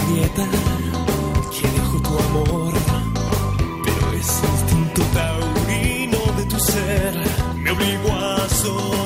[0.00, 0.44] grieta
[1.50, 2.72] que dejó tu amor,
[3.84, 7.14] pero ese instinto taurino de tu ser
[7.56, 9.05] me obligó a azotar.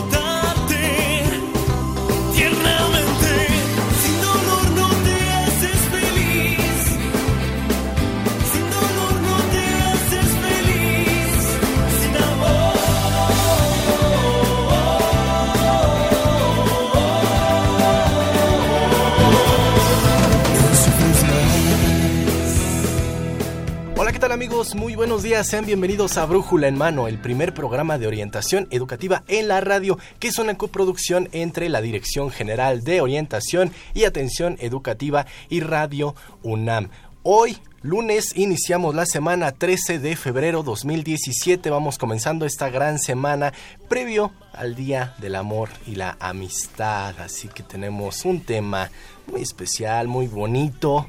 [24.61, 29.25] Muy buenos días, sean bienvenidos a Brújula en Mano, el primer programa de orientación educativa
[29.27, 34.59] en la radio, que es una coproducción entre la Dirección General de Orientación y Atención
[34.61, 36.91] Educativa y Radio UNAM.
[37.23, 43.55] Hoy, lunes, iniciamos la semana 13 de febrero 2017, vamos comenzando esta gran semana
[43.89, 48.91] previo al Día del Amor y la Amistad, así que tenemos un tema
[49.27, 51.07] muy especial, muy bonito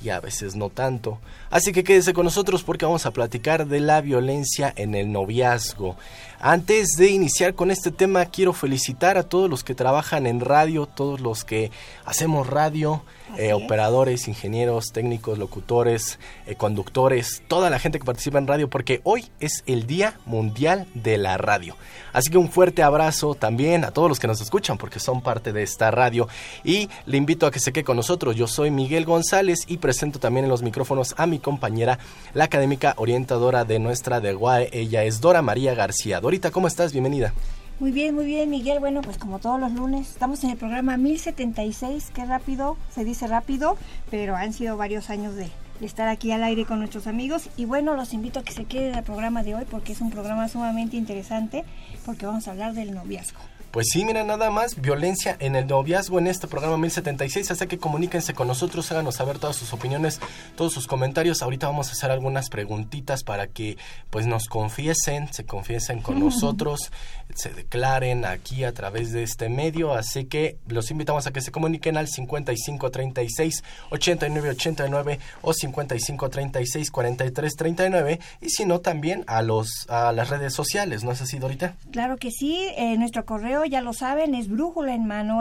[0.00, 1.18] y a veces no tanto.
[1.52, 5.96] Así que quédese con nosotros porque vamos a platicar de la violencia en el noviazgo.
[6.40, 10.86] Antes de iniciar con este tema, quiero felicitar a todos los que trabajan en radio,
[10.86, 11.70] todos los que
[12.06, 13.04] hacemos radio,
[13.38, 19.00] eh, operadores, ingenieros, técnicos, locutores, eh, conductores, toda la gente que participa en radio, porque
[19.04, 21.76] hoy es el Día Mundial de la Radio.
[22.12, 25.52] Así que un fuerte abrazo también a todos los que nos escuchan, porque son parte
[25.52, 26.28] de esta radio.
[26.64, 28.36] Y le invito a que se quede con nosotros.
[28.36, 31.98] Yo soy Miguel González y presento también en los micrófonos a mi compañera,
[32.32, 34.70] la académica orientadora de nuestra de GUAE.
[34.72, 36.20] Ella es Dora María García.
[36.20, 36.92] Dorita, ¿cómo estás?
[36.92, 37.34] Bienvenida.
[37.82, 38.78] Muy bien, muy bien, Miguel.
[38.78, 42.12] Bueno, pues como todos los lunes, estamos en el programa 1076.
[42.14, 43.76] Qué rápido, se dice rápido,
[44.08, 45.50] pero han sido varios años de,
[45.80, 47.48] estar aquí al aire con nuestros amigos.
[47.56, 50.10] Y bueno, los invito a que se queden al programa de hoy porque es un
[50.10, 51.64] programa sumamente interesante
[52.06, 53.40] porque vamos a hablar del noviazgo.
[53.72, 57.78] Pues sí, mira, nada más, violencia en el noviazgo en este programa 1076, así que
[57.78, 60.20] comuníquense con nosotros, háganos saber todas sus opiniones,
[60.56, 61.40] todos sus comentarios.
[61.40, 63.78] Ahorita vamos a hacer algunas preguntitas para que
[64.10, 66.92] pues nos confiesen, se confiesen con nosotros,
[67.34, 71.50] se declaren aquí a través de este medio, así que los invitamos a que se
[71.50, 80.28] comuniquen al 5536 8989 o 5536 4339 y si no también a los a las
[80.28, 81.74] redes sociales, ¿no es así, Dorita?
[81.90, 85.40] Claro que sí, eh, nuestro correo ya lo saben, es brújula en mano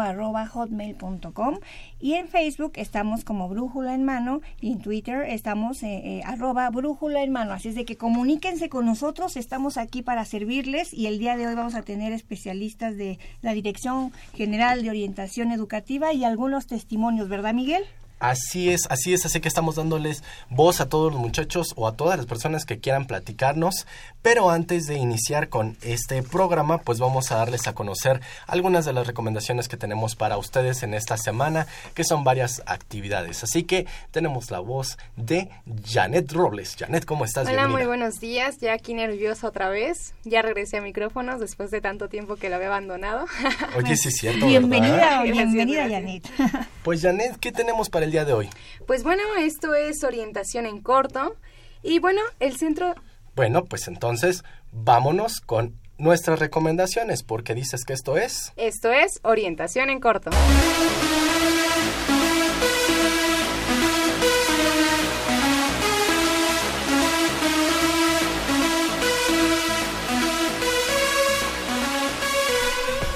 [0.51, 1.59] hotmail.com
[1.99, 6.69] y en Facebook estamos como brújula en mano y en Twitter estamos eh, eh, arroba
[6.69, 7.53] brújula en mano.
[7.53, 11.47] Así es de que comuníquense con nosotros, estamos aquí para servirles y el día de
[11.47, 17.29] hoy vamos a tener especialistas de la Dirección General de Orientación Educativa y algunos testimonios,
[17.29, 17.83] ¿verdad Miguel?
[18.21, 21.93] Así es, así es, así que estamos dándoles voz a todos los muchachos o a
[21.93, 23.87] todas las personas que quieran platicarnos,
[24.21, 28.93] pero antes de iniciar con este programa, pues vamos a darles a conocer algunas de
[28.93, 33.43] las recomendaciones que tenemos para ustedes en esta semana, que son varias actividades.
[33.43, 35.49] Así que tenemos la voz de
[35.85, 36.75] Janet Robles.
[36.77, 37.47] Janet, ¿cómo estás?
[37.47, 41.81] Hola, muy buenos días, ya aquí nerviosa otra vez, ya regresé a micrófonos después de
[41.81, 43.25] tanto tiempo que lo había abandonado.
[43.77, 44.45] Oye, sí es cierto.
[44.45, 46.27] Bienvenida, bienvenida Janet.
[46.83, 48.49] Pues Janet, ¿qué tenemos para el día de hoy?
[48.87, 51.35] Pues bueno, esto es orientación en corto.
[51.83, 52.95] Y bueno, el centro...
[53.35, 58.51] Bueno, pues entonces vámonos con nuestras recomendaciones, porque dices que esto es...
[58.55, 60.31] Esto es orientación en corto.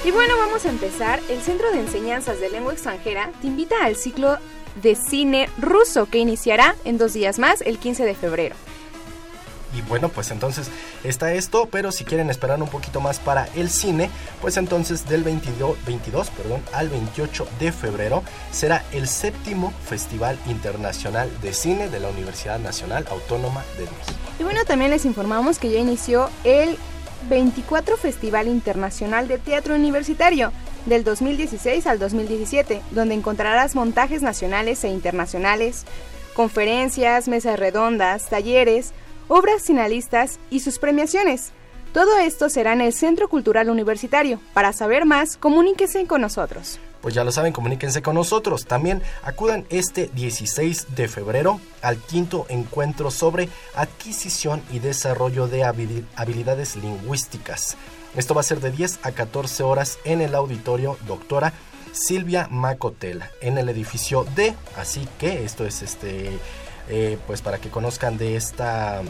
[0.04, 1.20] Y bueno, vamos a empezar.
[1.28, 4.38] El Centro de Enseñanzas de Lengua Extranjera te invita al ciclo
[4.80, 8.54] de cine ruso que iniciará en dos días más, el 15 de febrero.
[9.74, 10.68] Y bueno, pues entonces
[11.04, 14.10] está esto, pero si quieren esperar un poquito más para el cine,
[14.40, 18.22] pues entonces del 22, 22 perdón, al 28 de febrero
[18.52, 24.18] será el séptimo Festival Internacional de Cine de la Universidad Nacional Autónoma de México.
[24.38, 26.76] Y bueno, también les informamos que ya inició el
[27.28, 30.52] 24 Festival Internacional de Teatro Universitario
[30.86, 35.84] del 2016 al 2017, donde encontrarás montajes nacionales e internacionales,
[36.34, 38.92] conferencias, mesas redondas, talleres,
[39.28, 41.52] obras finalistas y sus premiaciones.
[41.92, 44.40] Todo esto será en el Centro Cultural Universitario.
[44.52, 46.78] Para saber más, comuníquese con nosotros.
[47.00, 48.66] Pues ya lo saben, comuníquense con nosotros.
[48.66, 56.76] También acudan este 16 de febrero al quinto encuentro sobre adquisición y desarrollo de habilidades
[56.76, 57.76] lingüísticas.
[58.16, 61.52] Esto va a ser de 10 a 14 horas en el auditorio Doctora
[61.92, 64.54] Silvia Macotela en el edificio D.
[64.76, 66.38] Así que esto es este,
[66.88, 69.02] eh, pues para que conozcan de esta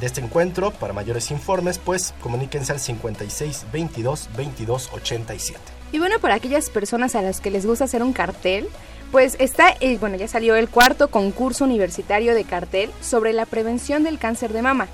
[0.00, 0.70] de este encuentro.
[0.72, 5.60] Para mayores informes, pues comuníquense al 56 22 22 87.
[5.92, 8.68] Y bueno, para aquellas personas a las que les gusta hacer un cartel,
[9.12, 14.02] pues está, eh, bueno, ya salió el cuarto concurso universitario de cartel sobre la prevención
[14.02, 14.88] del cáncer de mama.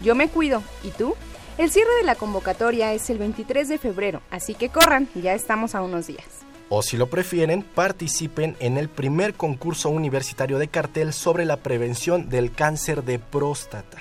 [0.00, 1.16] Yo me cuido, ¿y tú?
[1.58, 5.74] El cierre de la convocatoria es el 23 de febrero, así que corran, ya estamos
[5.74, 6.44] a unos días.
[6.68, 12.28] O si lo prefieren, participen en el primer concurso universitario de cartel sobre la prevención
[12.28, 13.98] del cáncer de próstata.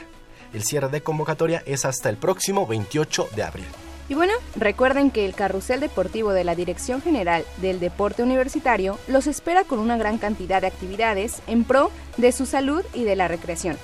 [0.54, 3.66] El cierre de convocatoria es hasta el próximo 28 de abril.
[4.10, 9.28] Y bueno, recuerden que el carrusel deportivo de la Dirección General del Deporte Universitario los
[9.28, 13.28] espera con una gran cantidad de actividades en pro de su salud y de la
[13.28, 13.78] recreación.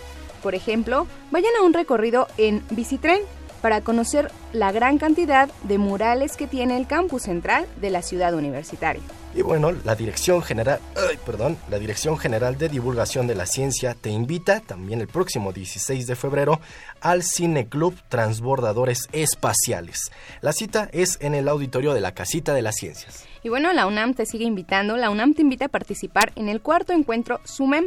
[0.44, 3.22] Por ejemplo, vayan a un recorrido en bicitren
[3.62, 8.34] para conocer la gran cantidad de murales que tiene el campus central de la ciudad
[8.34, 9.04] universitaria.
[9.36, 10.80] Y bueno, la Dirección General,
[11.24, 16.08] perdón, la Dirección General de Divulgación de la Ciencia te invita también el próximo 16
[16.08, 16.60] de febrero
[17.00, 20.12] al Cine Club Transbordadores Espaciales.
[20.42, 23.26] La cita es en el auditorio de la Casita de las Ciencias.
[23.44, 26.62] Y bueno, la UNAM te sigue invitando, la UNAM te invita a participar en el
[26.62, 27.86] cuarto encuentro SUMEM,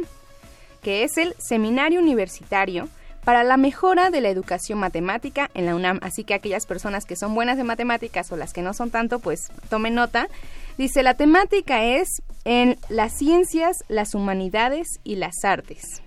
[0.81, 2.87] que es el Seminario Universitario
[3.23, 5.99] para la mejora de la educación matemática en la UNAM.
[6.03, 9.19] Así que aquellas personas que son buenas de matemáticas o las que no son tanto,
[9.19, 10.27] pues tomen nota.
[10.77, 16.02] Dice, la temática es en las ciencias, las humanidades y las artes.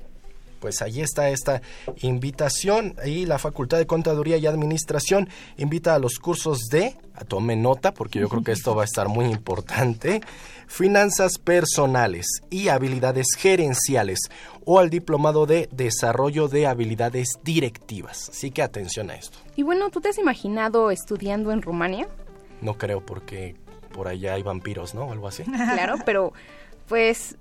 [0.67, 1.63] Pues ahí está esta
[1.99, 5.29] invitación y la Facultad de Contaduría y Administración
[5.59, 8.85] invita a los cursos de, a tome nota porque yo creo que esto va a
[8.85, 10.21] estar muy importante,
[10.67, 14.19] finanzas personales y habilidades gerenciales
[14.65, 18.31] o al diplomado de desarrollo de habilidades directivas.
[18.31, 19.39] Así que atención a esto.
[19.55, 22.09] Y bueno, ¿tú te has imaginado estudiando en Rumania?
[22.61, 23.55] No creo porque
[23.93, 25.13] por allá hay vampiros, ¿no?
[25.13, 25.45] Algo así.
[25.45, 26.33] Claro, pero
[26.89, 27.37] pues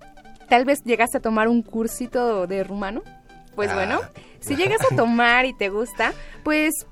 [0.47, 3.01] tal vez llegaste a tomar un cursito de rumano.
[3.56, 3.75] Pues ah.
[3.75, 4.01] bueno,
[4.39, 6.13] si llegas a tomar y te gusta,
[6.44, 6.86] pues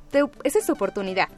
[0.43, 1.29] esa es tu oportunidad.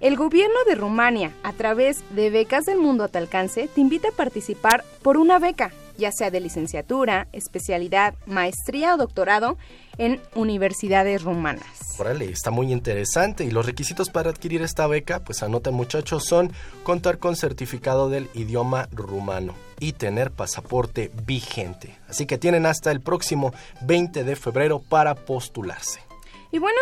[0.00, 4.08] El gobierno de Rumania, a través de Becas del Mundo a tu alcance, te invita
[4.08, 5.70] a participar por una beca,
[6.02, 9.56] ya sea de licenciatura, especialidad, maestría o doctorado
[9.98, 11.64] en universidades rumanas.
[11.98, 13.44] Órale, está muy interesante.
[13.44, 16.52] Y los requisitos para adquirir esta beca, pues anoten muchachos, son
[16.82, 21.94] contar con certificado del idioma rumano y tener pasaporte vigente.
[22.08, 23.52] Así que tienen hasta el próximo
[23.82, 26.00] 20 de febrero para postularse.
[26.50, 26.80] Y bueno,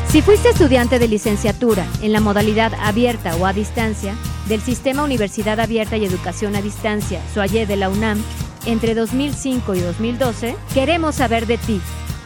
[0.09, 4.15] Si fuiste estudiante de licenciatura en la modalidad abierta o a distancia
[4.47, 8.23] del Sistema Universidad Abierta y Educación a Distancia, SOAYE de la UNAM,
[8.65, 11.81] entre 2005 y 2012, queremos saber de ti.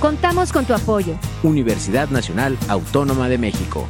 [0.00, 1.14] Contamos con tu apoyo.
[1.42, 3.86] Universidad Nacional Autónoma de México.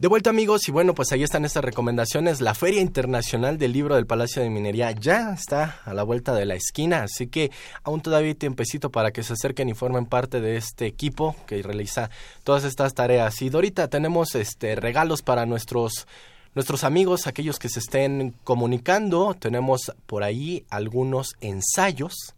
[0.00, 2.40] De vuelta amigos y bueno pues ahí están estas recomendaciones.
[2.40, 6.46] La Feria Internacional del Libro del Palacio de Minería ya está a la vuelta de
[6.46, 7.50] la esquina, así que
[7.82, 11.62] aún todavía hay tiempecito para que se acerquen y formen parte de este equipo que
[11.62, 12.08] realiza
[12.44, 13.42] todas estas tareas.
[13.42, 16.06] Y Dorita tenemos este regalos para nuestros
[16.54, 19.34] nuestros amigos, aquellos que se estén comunicando.
[19.34, 22.34] Tenemos por ahí algunos ensayos,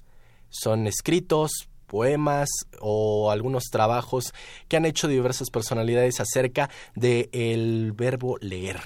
[0.51, 2.49] son escritos poemas
[2.81, 4.33] o algunos trabajos
[4.69, 8.81] que han hecho diversas personalidades acerca del el verbo leer.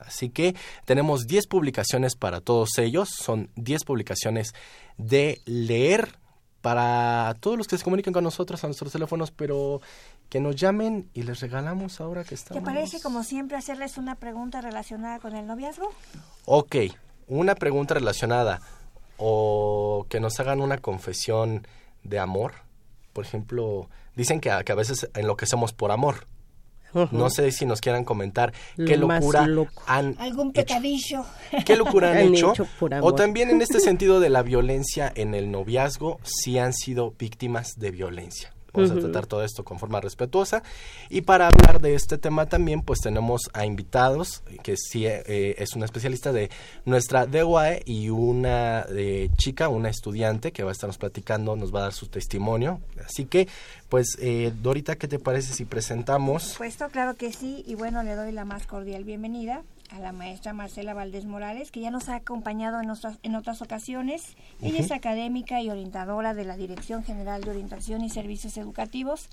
[0.00, 4.52] Así que tenemos 10 publicaciones para todos ellos, son 10 publicaciones
[4.98, 6.18] de leer
[6.60, 9.80] para todos los que se comunican con nosotros a nuestros teléfonos, pero
[10.34, 12.60] que nos llamen y les regalamos ahora que estamos.
[12.60, 15.88] ¿Te parece, como siempre, hacerles una pregunta relacionada con el noviazgo?
[16.44, 16.74] Ok,
[17.28, 18.60] una pregunta relacionada
[19.16, 21.68] o que nos hagan una confesión
[22.02, 22.54] de amor.
[23.12, 26.26] Por ejemplo, dicen que a, que a veces enloquecemos por amor.
[27.12, 31.24] No sé si nos quieran comentar qué Lo locura más han Algún pecadillo.
[31.64, 32.50] ¿Qué locura han, Han hecho?
[32.50, 36.72] hecho por o también en este sentido de la violencia en el noviazgo, si han
[36.72, 38.53] sido víctimas de violencia.
[38.74, 40.62] Vamos a tratar todo esto con forma respetuosa.
[41.08, 45.74] Y para hablar de este tema también, pues tenemos a invitados, que sí eh, es
[45.74, 46.50] una especialista de
[46.84, 51.80] nuestra DUAE y una eh, chica, una estudiante que va a estarnos platicando, nos va
[51.80, 52.80] a dar su testimonio.
[53.04, 53.48] Así que,
[53.88, 56.54] pues, eh, Dorita, ¿qué te parece si presentamos?
[56.58, 59.62] Puesto, claro que sí, y bueno, le doy la más cordial bienvenida
[59.94, 63.62] a la maestra Marcela Valdés Morales, que ya nos ha acompañado en otras, en otras
[63.62, 64.36] ocasiones.
[64.60, 69.28] Ella es académica y orientadora de la Dirección General de Orientación y Servicios Educativos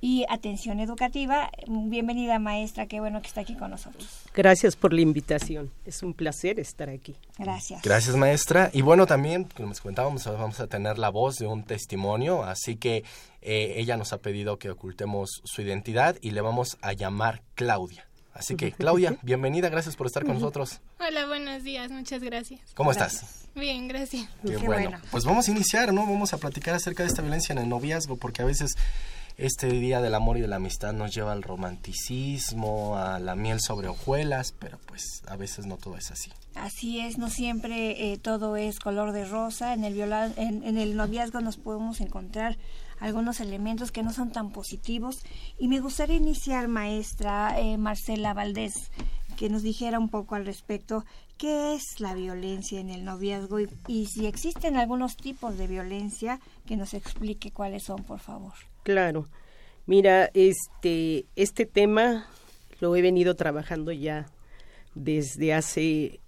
[0.00, 1.50] y Atención Educativa.
[1.66, 4.22] Bienvenida, maestra, qué bueno que está aquí con nosotros.
[4.34, 5.70] Gracias por la invitación.
[5.84, 7.16] Es un placer estar aquí.
[7.38, 7.82] Gracias.
[7.82, 8.70] Gracias, maestra.
[8.72, 12.76] Y bueno, también, como les comentábamos, vamos a tener la voz de un testimonio, así
[12.76, 13.04] que
[13.42, 18.06] eh, ella nos ha pedido que ocultemos su identidad y le vamos a llamar Claudia.
[18.34, 20.80] Así que, Claudia, bienvenida, gracias por estar con nosotros.
[20.98, 22.60] Hola, buenos días, muchas gracias.
[22.74, 23.46] ¿Cómo estás?
[23.54, 24.28] Bien, gracias.
[24.44, 24.98] Qué, bueno.
[25.12, 26.02] Pues vamos a iniciar, ¿no?
[26.04, 28.72] Vamos a platicar acerca de esta violencia en el noviazgo, porque a veces
[29.36, 33.60] este día del amor y de la amistad nos lleva al romanticismo, a la miel
[33.60, 36.32] sobre hojuelas, pero pues a veces no todo es así.
[36.56, 39.74] Así es, no siempre eh, todo es color de rosa.
[39.74, 42.56] En el, viola- en, en el noviazgo nos podemos encontrar
[43.00, 45.16] algunos elementos que no son tan positivos.
[45.58, 48.90] Y me gustaría iniciar, maestra eh, Marcela Valdés,
[49.36, 51.04] que nos dijera un poco al respecto
[51.38, 56.40] qué es la violencia en el noviazgo y, y si existen algunos tipos de violencia,
[56.66, 58.52] que nos explique cuáles son, por favor.
[58.82, 59.26] Claro.
[59.86, 62.26] Mira, este, este tema
[62.80, 64.26] lo he venido trabajando ya
[64.94, 66.20] desde hace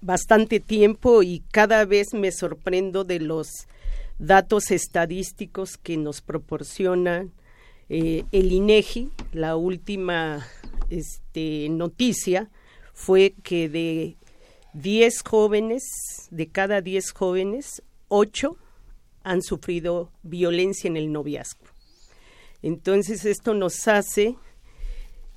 [0.00, 3.48] bastante tiempo y cada vez me sorprendo de los
[4.22, 7.26] datos estadísticos que nos proporciona
[7.88, 9.10] eh, el INEGI.
[9.32, 10.46] La última
[10.90, 12.48] este, noticia
[12.94, 14.16] fue que de
[14.74, 15.82] 10 jóvenes,
[16.30, 18.56] de cada 10 jóvenes, 8
[19.24, 21.66] han sufrido violencia en el noviazgo.
[22.62, 24.36] Entonces esto nos hace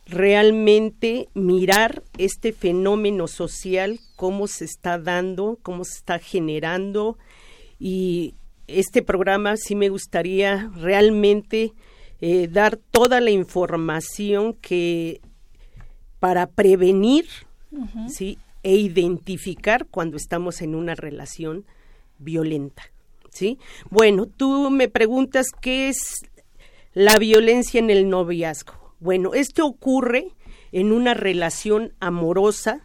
[0.06, 7.18] realmente mirar este fenómeno social, cómo se está dando, cómo se está generando
[7.80, 8.36] y
[8.68, 11.74] este programa sí me gustaría realmente
[12.22, 15.22] eh, dar toda la información que
[16.20, 17.26] para prevenir.
[18.08, 18.38] ¿sí?
[18.66, 21.66] e identificar cuando estamos en una relación
[22.18, 22.82] violenta.
[23.30, 23.60] ¿sí?
[23.92, 26.00] Bueno, tú me preguntas qué es
[26.96, 28.96] la violencia en el noviazgo.
[29.00, 30.30] Bueno, esto ocurre
[30.72, 32.82] en una relación amorosa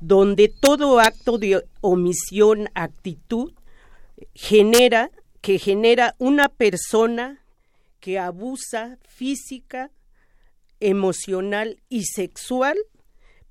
[0.00, 3.52] donde todo acto de omisión, actitud,
[4.32, 7.44] genera que genera una persona
[8.00, 9.90] que abusa física,
[10.80, 12.76] emocional y sexual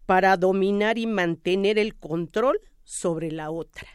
[0.05, 3.87] para dominar y mantener el control sobre la otra.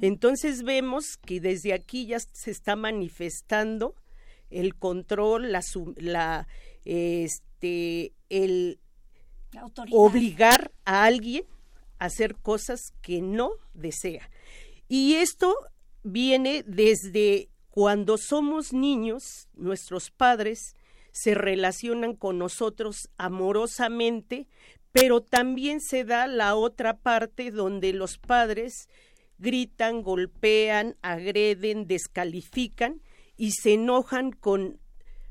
[0.00, 3.94] Entonces vemos que desde aquí ya se está manifestando
[4.50, 6.46] el control, la,
[6.84, 8.78] este el
[9.52, 11.44] La obligar a alguien
[11.98, 14.30] a hacer cosas que no desea.
[14.88, 15.54] Y esto
[16.06, 20.76] viene desde cuando somos niños, nuestros padres
[21.10, 24.46] se relacionan con nosotros amorosamente,
[24.92, 28.88] pero también se da la otra parte donde los padres
[29.38, 33.02] gritan, golpean, agreden, descalifican
[33.36, 34.78] y se enojan con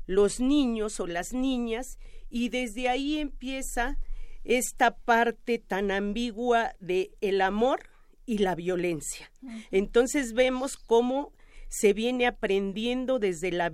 [0.06, 3.98] los niños o las niñas y desde ahí empieza
[4.44, 7.95] esta parte tan ambigua de el amor
[8.26, 9.30] y la violencia.
[9.70, 11.32] Entonces vemos cómo
[11.68, 13.70] se viene aprendiendo desde la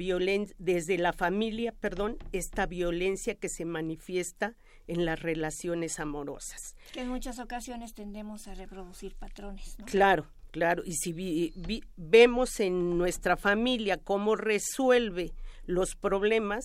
[0.58, 4.54] desde la familia, perdón, esta violencia que se manifiesta
[4.88, 6.74] en las relaciones amorosas.
[6.92, 9.84] Que en muchas ocasiones tendemos a reproducir patrones, ¿no?
[9.86, 10.82] Claro, claro.
[10.84, 15.32] Y si vi- vi- vemos en nuestra familia cómo resuelve
[15.66, 16.64] los problemas,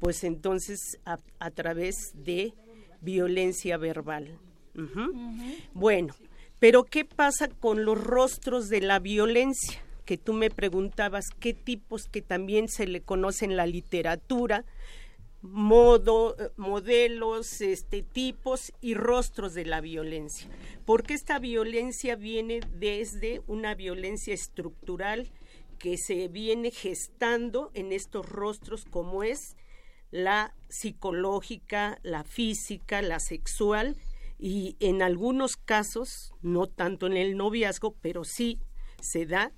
[0.00, 2.52] pues entonces a, a través de
[3.00, 4.38] violencia verbal.
[5.72, 6.14] Bueno,
[6.58, 9.82] pero ¿qué pasa con los rostros de la violencia?
[10.04, 14.64] Que tú me preguntabas qué tipos que también se le conoce en la literatura,
[15.42, 20.48] modo, modelos, este, tipos y rostros de la violencia.
[20.84, 25.30] Porque esta violencia viene desde una violencia estructural
[25.78, 29.56] que se viene gestando en estos rostros como es
[30.10, 33.96] la psicológica, la física, la sexual
[34.38, 38.60] y en algunos casos, no tanto en el noviazgo, pero sí
[39.00, 39.52] se da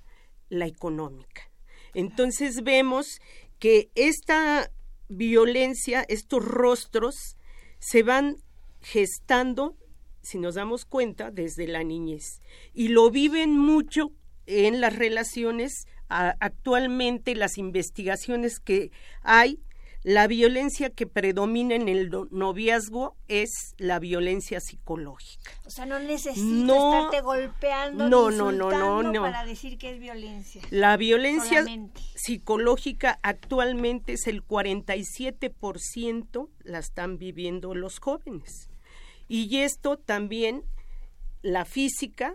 [0.49, 1.51] la económica.
[1.95, 3.21] Entonces vemos
[3.59, 4.71] que esta
[5.09, 7.37] violencia, estos rostros,
[7.79, 8.37] se van
[8.81, 9.77] gestando,
[10.23, 12.41] si nos damos cuenta, desde la niñez.
[12.73, 14.13] Y lo viven mucho
[14.47, 18.91] en las relaciones, actualmente las investigaciones que
[19.23, 19.61] hay,
[20.11, 25.51] la violencia que predomina en el no- noviazgo es la violencia psicológica.
[25.67, 29.21] O sea, no necesitas No, estarte golpeando no, ni no, no, no, insultando no.
[29.21, 30.63] para decir que es violencia.
[30.71, 32.01] La violencia Solamente.
[32.15, 38.71] psicológica actualmente es el 47%, la están viviendo los jóvenes.
[39.29, 40.63] Y esto también,
[41.43, 42.35] la física,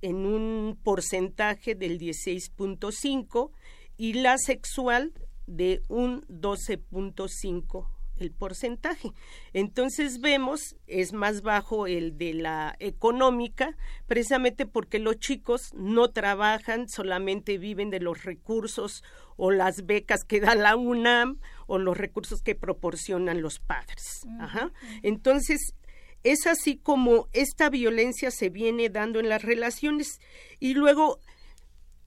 [0.00, 3.52] en un porcentaje del 16.5
[3.96, 5.12] y la sexual
[5.46, 9.12] de un 12.5 el porcentaje.
[9.52, 13.76] Entonces vemos, es más bajo el de la económica,
[14.06, 19.02] precisamente porque los chicos no trabajan, solamente viven de los recursos
[19.36, 24.26] o las becas que da la UNAM o los recursos que proporcionan los padres.
[24.38, 24.72] Ajá.
[25.02, 25.74] Entonces,
[26.22, 30.20] es así como esta violencia se viene dando en las relaciones.
[30.60, 31.18] Y luego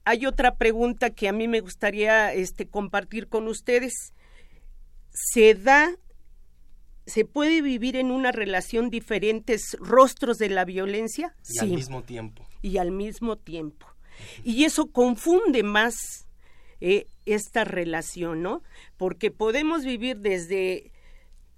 [0.06, 4.14] hay otra pregunta que a mí me gustaría este, compartir con ustedes.
[5.10, 5.96] ¿Se da,
[7.06, 11.34] se puede vivir en una relación diferentes rostros de la violencia?
[11.48, 12.46] Y al mismo tiempo.
[12.62, 13.88] Y al mismo tiempo.
[14.44, 16.28] Y eso confunde más
[16.80, 18.62] eh, esta relación, ¿no?
[18.96, 20.92] Porque podemos vivir desde,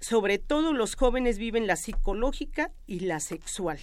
[0.01, 3.79] sobre todo los jóvenes viven la psicológica y la sexual.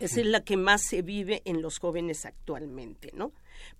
[0.00, 3.32] Esa es la que más se vive en los jóvenes actualmente, ¿no?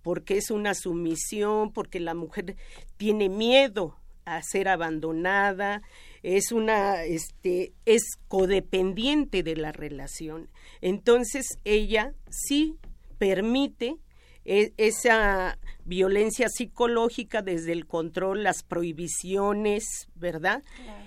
[0.02, 2.56] Porque es una sumisión, porque la mujer
[2.96, 5.82] tiene miedo a ser abandonada,
[6.22, 10.48] es una, este, es codependiente de la relación.
[10.80, 12.76] Entonces ella sí
[13.18, 13.96] permite
[14.44, 20.64] e- esa violencia psicológica desde el control, las prohibiciones, ¿verdad?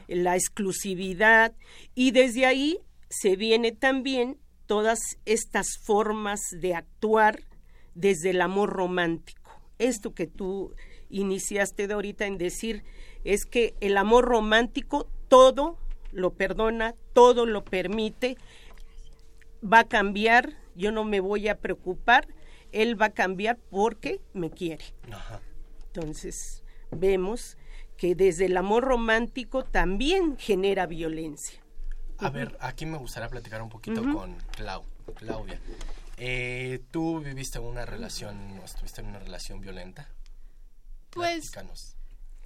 [0.07, 1.53] La exclusividad
[1.95, 4.38] y desde ahí se viene también
[4.69, 7.39] todas estas formas de actuar
[7.95, 9.51] desde el amor romántico.
[9.79, 10.75] Esto que tú
[11.10, 12.84] iniciaste de ahorita en decir
[13.23, 15.79] es que el amor romántico todo
[16.12, 18.38] lo perdona, todo lo permite,
[19.63, 22.27] va a cambiar, yo no me voy a preocupar,
[22.71, 24.86] él va a cambiar porque me quiere.
[25.88, 27.58] Entonces, vemos
[27.97, 31.60] que desde el amor romántico también genera violencia.
[32.19, 34.84] A ver, aquí me gustaría platicar un poquito con Clau,
[35.15, 35.60] Claudia.
[36.17, 40.10] Eh, ¿Tú viviste una relación, o estuviste en una relación violenta?
[41.12, 41.51] Pues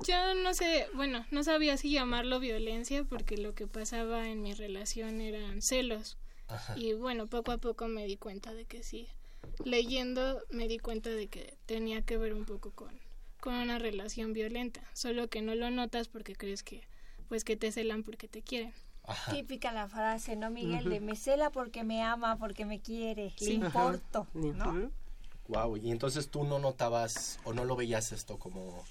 [0.05, 4.53] yo no sé, bueno, no sabía si llamarlo violencia porque lo que pasaba en mi
[4.53, 6.17] relación eran celos.
[6.47, 6.77] Ajá.
[6.77, 9.07] Y bueno, poco a poco me di cuenta de que sí.
[9.63, 12.99] Leyendo me di cuenta de que tenía que ver un poco con,
[13.39, 16.81] con una relación violenta, solo que no lo notas porque crees que
[17.27, 18.73] pues que te celan porque te quieren.
[19.31, 20.89] Típica la frase, ¿no, Miguel?
[20.89, 23.45] De me cela porque me ama, porque me quiere, Sí.
[23.47, 24.91] le importo, ¿no?
[25.49, 28.83] Wow, y entonces tú no notabas o no lo veías esto como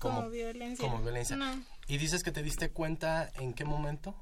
[0.00, 0.84] Como violencia.
[0.88, 1.36] como violencia.
[1.36, 1.62] No.
[1.86, 4.16] Y dices que te diste cuenta en qué momento?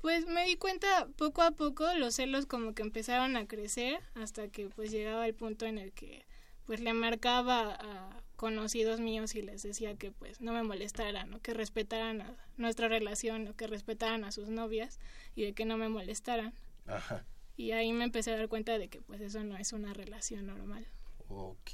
[0.00, 4.48] Pues me di cuenta poco a poco los celos como que empezaron a crecer hasta
[4.48, 6.24] que pues llegaba el punto en el que
[6.64, 11.40] pues le marcaba a conocidos míos y les decía que pues no me molestaran o
[11.40, 15.00] que respetaran a nuestra relación o que respetaran a sus novias
[15.34, 16.54] y de que no me molestaran.
[16.86, 17.24] Ajá.
[17.56, 20.46] Y ahí me empecé a dar cuenta de que pues eso no es una relación
[20.46, 20.86] normal.
[21.28, 21.70] Ok,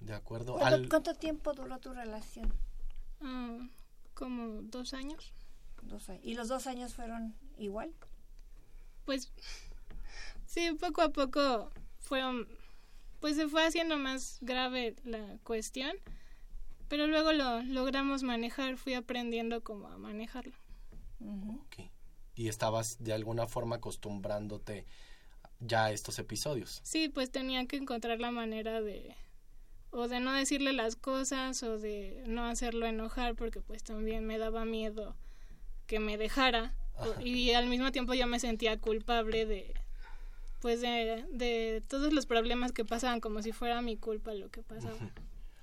[0.00, 0.54] de acuerdo.
[0.58, 2.52] ¿Cuánto, Al- cuánto tiempo duró tu relación?
[3.20, 3.68] Ah,
[4.14, 5.32] como dos años.
[5.82, 6.24] Dos años.
[6.24, 7.92] ¿Y los dos años fueron igual?
[9.04, 9.32] Pues
[10.46, 12.48] sí, poco a poco fueron,
[13.20, 15.96] pues se fue haciendo más grave la cuestión,
[16.88, 20.56] pero luego lo logramos manejar, fui aprendiendo como a manejarlo.
[21.20, 21.90] Ok.
[22.34, 24.86] Y estabas de alguna forma acostumbrándote
[25.60, 26.80] ya a estos episodios.
[26.84, 29.16] Sí, pues tenía que encontrar la manera de
[29.90, 34.38] o de no decirle las cosas o de no hacerlo enojar porque pues también me
[34.38, 35.16] daba miedo
[35.86, 37.22] que me dejara Ajá.
[37.22, 39.74] y al mismo tiempo yo me sentía culpable de
[40.60, 44.62] pues de, de todos los problemas que pasaban como si fuera mi culpa lo que
[44.62, 44.96] pasaba.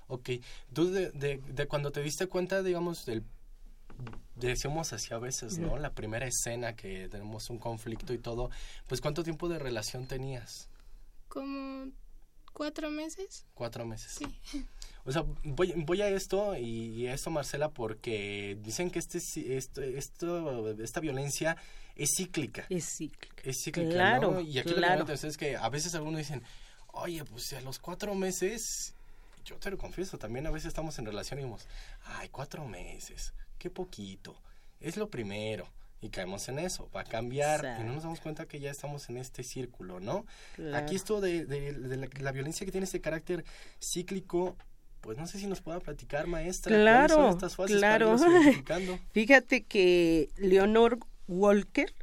[0.08, 0.30] Ok.
[0.72, 3.24] Tú de, de, de cuando te diste cuenta, digamos, del
[4.36, 5.78] decimos así a veces, ¿no?
[5.78, 8.50] La primera escena que tenemos un conflicto y todo,
[8.86, 10.68] pues ¿cuánto tiempo de relación tenías?
[11.28, 11.90] Como
[12.52, 13.46] cuatro meses.
[13.54, 14.12] Cuatro meses.
[14.12, 14.66] Sí.
[15.04, 19.18] O sea, voy, voy a esto y, y a esto, Marcela, porque dicen que este,
[19.56, 21.56] esto, esto, esta violencia
[21.96, 22.66] es cíclica.
[22.68, 23.42] Es cíclica.
[23.42, 24.40] Es cíclica, Claro, ¿no?
[24.40, 24.94] Y aquí lo que claro.
[24.96, 26.42] me interesa es que a veces algunos dicen,
[26.88, 28.94] oye, pues a los cuatro meses,
[29.44, 31.66] yo te lo confieso, también a veces estamos en relación y decimos,
[32.04, 34.40] ay, cuatro meses, qué poquito,
[34.80, 35.68] es lo primero.
[36.02, 39.08] Y caemos en eso, va a cambiar y no nos damos cuenta que ya estamos
[39.08, 40.26] en este círculo, ¿no?
[40.54, 40.76] Claro.
[40.76, 43.44] Aquí esto de, de- de la, la violencia que tiene este carácter
[43.80, 44.56] cíclico,
[45.00, 46.70] pues no sé si nos pueda platicar, maestra.
[46.70, 47.98] ¿cuáles Claro, son estas fases para
[48.64, 48.98] claro.
[49.12, 51.94] Fíjate que Leonor Walker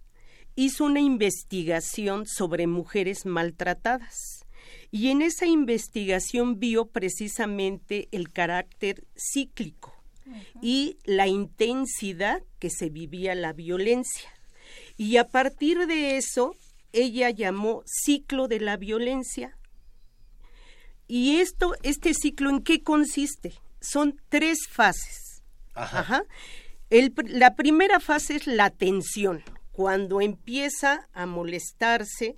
[0.56, 4.46] hizo una investigación sobre mujeres maltratadas
[4.92, 9.94] y en esa investigación vio precisamente el carácter cíclico
[10.62, 14.30] y la intensidad que se vivía la violencia.
[14.96, 16.56] Y a partir de eso,
[16.92, 19.58] ella llamó ciclo de la violencia.
[21.08, 23.54] Y esto, este ciclo, ¿en qué consiste?
[23.82, 25.44] Son tres fases.
[25.74, 26.24] Ajá.
[26.94, 32.38] El la primera fase es la tensión, cuando empieza a molestarse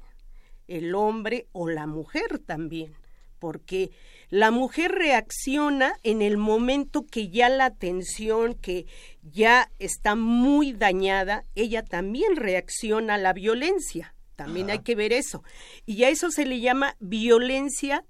[0.70, 2.96] el hombre o la mujer también,
[3.38, 3.92] porque
[4.30, 8.86] la mujer reacciona en el momento que ya la tensión, que
[9.24, 14.16] ya está muy dañada, ella también reacciona a la violencia.
[14.38, 15.44] También hay que ver eso.
[15.86, 18.06] Y a eso se le llama violencia,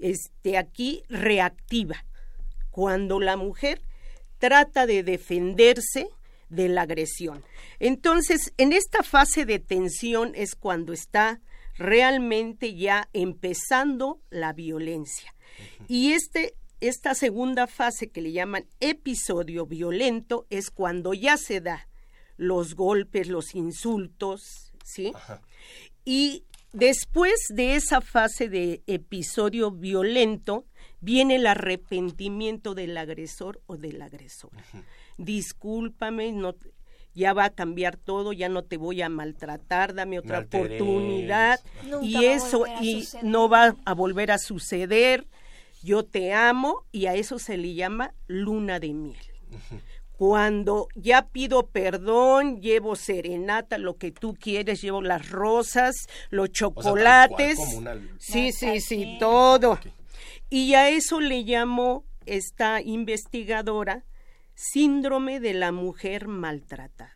[0.00, 2.04] este, aquí reactiva.
[2.70, 3.80] Cuando la mujer
[4.38, 6.08] trata de defenderse
[6.48, 7.44] de la agresión.
[7.78, 11.40] Entonces, en esta fase de tensión es cuando está
[11.76, 15.34] realmente ya empezando la violencia.
[15.88, 21.88] Y este, esta segunda fase que le llaman episodio violento es cuando ya se da
[22.36, 25.12] los golpes, los insultos, ¿sí?
[26.04, 30.66] Y después de esa fase de episodio violento
[31.04, 34.50] viene el arrepentimiento del agresor o del agresor.
[35.18, 36.72] Discúlpame, no te-
[37.14, 42.04] ya va a cambiar todo, ya no te voy a maltratar, dame otra oportunidad Nunca
[42.04, 45.26] y eso y no va a volver a suceder.
[45.82, 49.18] Yo te amo y a eso se le llama luna de miel.
[50.16, 56.54] Cuando ya pido perdón, llevo serenata, lo que tú quieres, llevo las rosas, los cual,
[56.54, 57.56] chocolates.
[57.56, 59.78] como una- Sí, sí, sí, todo.
[60.50, 64.04] Y a eso le llamó esta investigadora
[64.54, 67.14] síndrome de la mujer maltratada.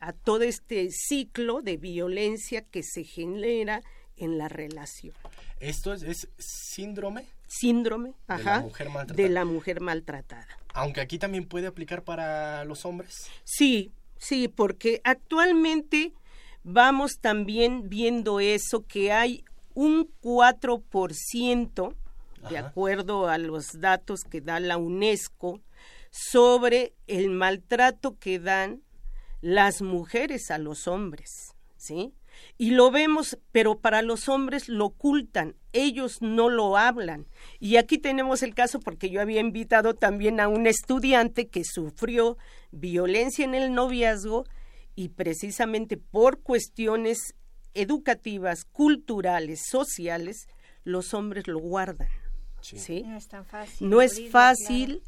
[0.00, 3.82] A todo este ciclo de violencia que se genera
[4.16, 5.14] en la relación.
[5.60, 9.22] Esto es, es síndrome, Síndrome, la ajá, mujer maltratada.
[9.22, 10.46] de la mujer maltratada.
[10.74, 13.28] aunque aquí también puede aplicar para los hombres.
[13.44, 16.12] Sí, sí, porque actualmente
[16.64, 19.44] vamos también viendo eso, que hay
[19.74, 21.94] un 4%,
[22.48, 25.60] de acuerdo a los datos que da la UNESCO,
[26.10, 28.82] sobre el maltrato que dan
[29.40, 32.14] las mujeres a los hombres, ¿sí?
[32.58, 37.26] Y lo vemos, pero para los hombres lo ocultan, ellos no lo hablan.
[37.60, 42.36] Y aquí tenemos el caso porque yo había invitado también a un estudiante que sufrió
[42.70, 44.44] violencia en el noviazgo
[44.94, 47.34] y precisamente por cuestiones
[47.74, 50.48] educativas, culturales, sociales,
[50.82, 52.08] los hombres lo guardan.
[52.74, 53.02] ¿Sí?
[53.06, 53.88] No es tan fácil.
[53.88, 55.02] No es abrirlo, fácil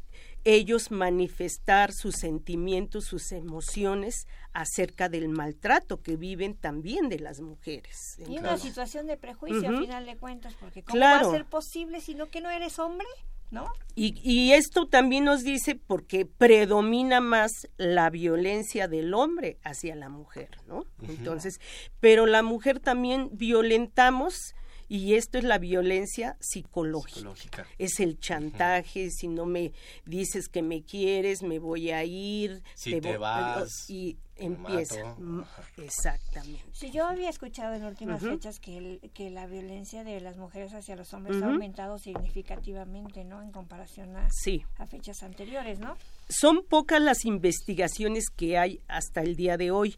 [0.45, 8.17] ellos manifestar sus sentimientos, sus emociones acerca del maltrato que viven también de las mujeres.
[8.27, 9.77] Y una situación de prejuicio, Ujú.
[9.77, 11.25] a final de cuentas, porque ¿cómo Claro.
[11.27, 13.05] va a ser posible si no que no eres hombre?
[13.51, 13.65] ¿No?
[13.95, 20.07] Y, y esto también nos dice porque predomina más la violencia del hombre hacia la
[20.07, 20.85] mujer, ¿no?
[21.01, 21.59] Entonces,
[21.99, 24.53] pero la mujer también violentamos
[24.89, 27.15] y esto es la violencia psicológica.
[27.19, 27.67] Psicológica.
[27.77, 29.71] Es el chantaje, si no me
[30.05, 32.61] dices que me quieres, me voy a ir.
[32.75, 35.03] Si te vas, Y te empieza.
[35.05, 35.21] mato.
[35.21, 35.43] Mm,
[35.83, 36.63] Exactamente.
[36.73, 40.73] Sí, yo había escuchado en últimas fechas que, el- que la violencia de las mujeres
[40.73, 43.41] hacia los hombres ha aumentado significativamente, ¿no?
[43.43, 44.63] En comparación a, Sí.
[44.77, 45.95] a fechas anteriores, ¿no?
[46.31, 49.97] son pocas las investigaciones que hay hasta el día de hoy.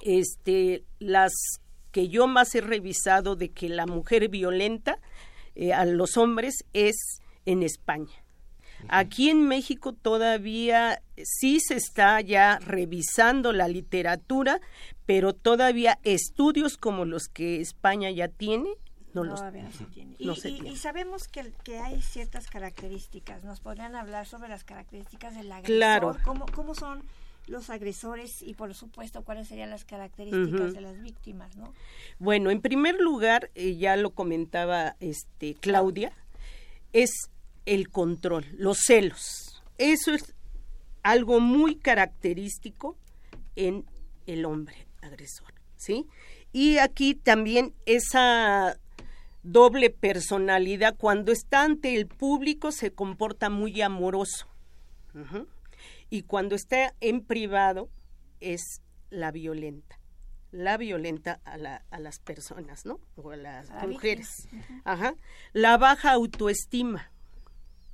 [0.00, 1.32] Este, las
[1.94, 4.98] que yo más he revisado de que la mujer violenta
[5.54, 6.96] eh, a los hombres es
[7.46, 8.12] en España.
[8.88, 14.60] Aquí en México todavía sí se está ya revisando la literatura,
[15.06, 18.70] pero todavía estudios como los que España ya tiene
[19.14, 20.16] no los Todavía no se tiene.
[20.18, 20.70] Y, no se y- tiene.
[20.70, 23.44] y sabemos que, que hay ciertas características.
[23.44, 25.76] ¿Nos podrían hablar sobre las características del agresor?
[25.76, 26.16] Claro.
[26.24, 27.04] ¿Cómo, cómo son
[27.46, 31.72] los agresores y, por supuesto, cuáles serían las características de las víctimas, ¿no?
[32.18, 36.12] Bueno, en primer lugar, eh, ya lo comentaba este Claudia,
[36.92, 37.10] es
[37.66, 39.62] el control, los celos.
[39.78, 40.34] Eso es
[41.02, 42.96] algo muy característico
[43.56, 43.84] en
[44.26, 46.06] el hombre agresor, ¿sí?
[46.52, 48.78] Y aquí también esa
[49.42, 54.48] doble personalidad, cuando está ante el público se comporta muy amoroso.
[56.10, 57.90] Y cuando está en privado
[58.40, 59.98] es la violenta.
[60.50, 63.00] La violenta a, la- a las personas, ¿no?
[63.16, 64.48] O a las la mujeres.
[64.52, 64.82] víctima.
[64.84, 65.14] Ajá.
[65.52, 67.10] La baja autoestima.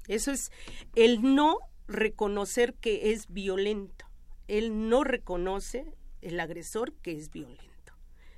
[0.08, 0.50] Eso es
[0.94, 4.06] el no reconocer que es violento.
[4.48, 7.64] Él no reconoce el agresor que es violento.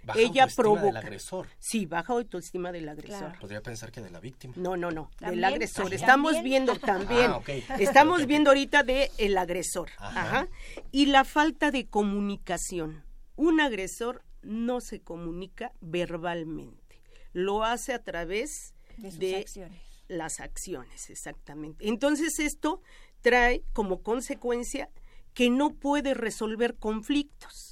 [0.05, 0.83] Baja Ella autoestima provoca.
[0.83, 1.47] del agresor.
[1.59, 3.39] Sí, baja autoestima del agresor.
[3.39, 4.55] Podría pensar que de la víctima.
[4.57, 5.85] No, no, no, del agresor.
[5.85, 6.01] ¿También?
[6.01, 7.41] Estamos viendo también, Ah,
[7.79, 9.91] estamos viendo ahorita de el agresor.
[9.99, 10.21] Ajá.
[10.21, 10.49] Ajá.
[10.91, 13.05] Y la falta de comunicación.
[13.37, 17.01] Un agresor no se comunica verbalmente,
[17.33, 19.81] lo hace a través De sus de acciones.
[20.09, 21.89] las acciones, exactamente.
[21.89, 22.83] Entonces esto
[23.21, 24.91] trae como consecuencia
[25.33, 27.72] que no puede resolver conflictos.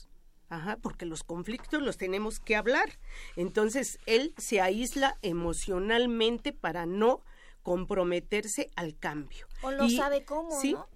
[0.50, 2.98] Ajá, porque los conflictos los tenemos que hablar.
[3.36, 7.22] Entonces él se aísla emocionalmente para no
[7.62, 9.46] comprometerse al cambio.
[9.62, 10.86] O no Y- sabe cómo, sí, ¿no?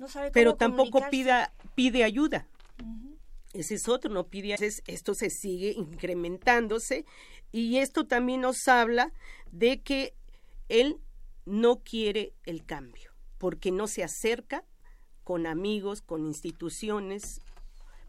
[0.00, 1.10] No sabe pero cómo tampoco comunicarse.
[1.16, 2.48] pida, pide ayuda.
[3.52, 7.04] Ese es otro, no pide, entonces esto se sigue incrementándose
[7.52, 9.12] y esto también nos habla
[9.52, 10.12] de que
[10.68, 10.98] él
[11.46, 14.64] no quiere el cambio, porque no se acerca
[15.22, 17.42] con amigos, con instituciones,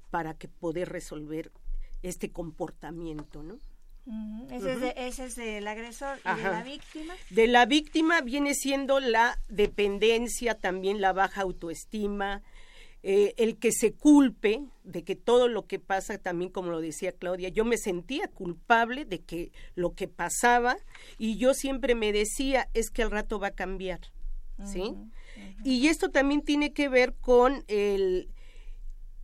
[0.09, 1.51] para que poder resolver
[2.03, 3.57] este comportamiento, ¿no?
[4.51, 7.13] Ese, es de- ese es del agresor y de la víctima.
[7.31, 12.43] De la víctima viene siendo la dependencia, también la baja autoestima,
[13.01, 17.11] eh, el que se culpe de que todo lo que pasa, también como lo decía
[17.11, 20.77] Claudia, yo me sentía culpable de que lo que pasaba
[21.17, 23.99] y yo siempre me decía, es que al rato va a cambiar,
[24.65, 24.93] ¿sí?
[25.63, 28.29] Y esto también tiene que ver con el,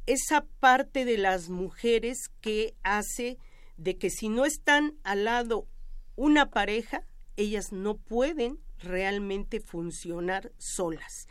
[0.06, 3.38] esa parte de las mujeres que hace
[3.78, 5.68] de que si no están al lado
[6.16, 11.28] una pareja, ellas no pueden realmente funcionar solas.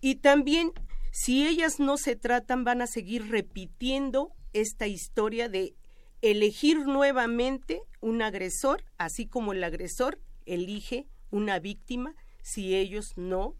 [0.00, 0.72] Y también,
[1.12, 5.74] si ellas no se tratan, van a seguir repitiendo esta historia de
[6.20, 13.54] elegir nuevamente un agresor, así como el agresor elige una víctima si ellos no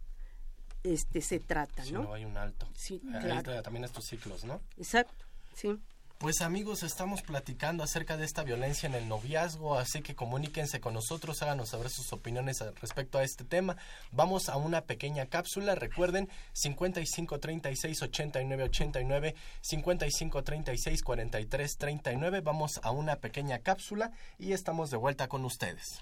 [0.85, 2.03] este, se tratan, Si ¿no?
[2.03, 2.67] no hay un alto.
[2.75, 3.37] Sí, Ahí claro.
[3.39, 4.61] está también estos ciclos, ¿no?
[4.77, 5.77] Exacto, sí.
[6.17, 10.93] Pues amigos, estamos platicando acerca de esta violencia en el noviazgo, así que comuníquense con
[10.93, 13.75] nosotros, háganos saber sus opiniones respecto a este tema.
[14.11, 22.41] Vamos a una pequeña cápsula, recuerden 55 36 89 89, 55 36 43 39.
[22.41, 25.99] Vamos a una pequeña cápsula y estamos de vuelta con ustedes.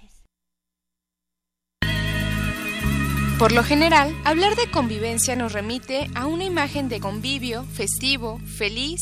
[3.43, 9.01] Por lo general, hablar de convivencia nos remite a una imagen de convivio, festivo, feliz,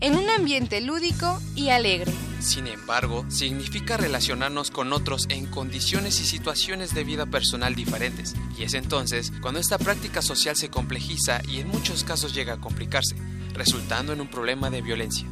[0.00, 2.10] en un ambiente lúdico y alegre.
[2.40, 8.62] Sin embargo, significa relacionarnos con otros en condiciones y situaciones de vida personal diferentes, y
[8.62, 13.14] es entonces cuando esta práctica social se complejiza y en muchos casos llega a complicarse,
[13.52, 15.30] resultando en un problema de violencia.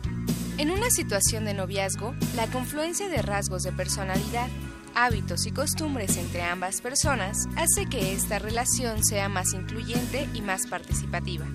[0.58, 4.50] En una situación de noviazgo, la confluencia de rasgos de personalidad,
[4.94, 10.66] hábitos y costumbres entre ambas personas hace que esta relación sea más incluyente y más
[10.66, 11.46] participativa,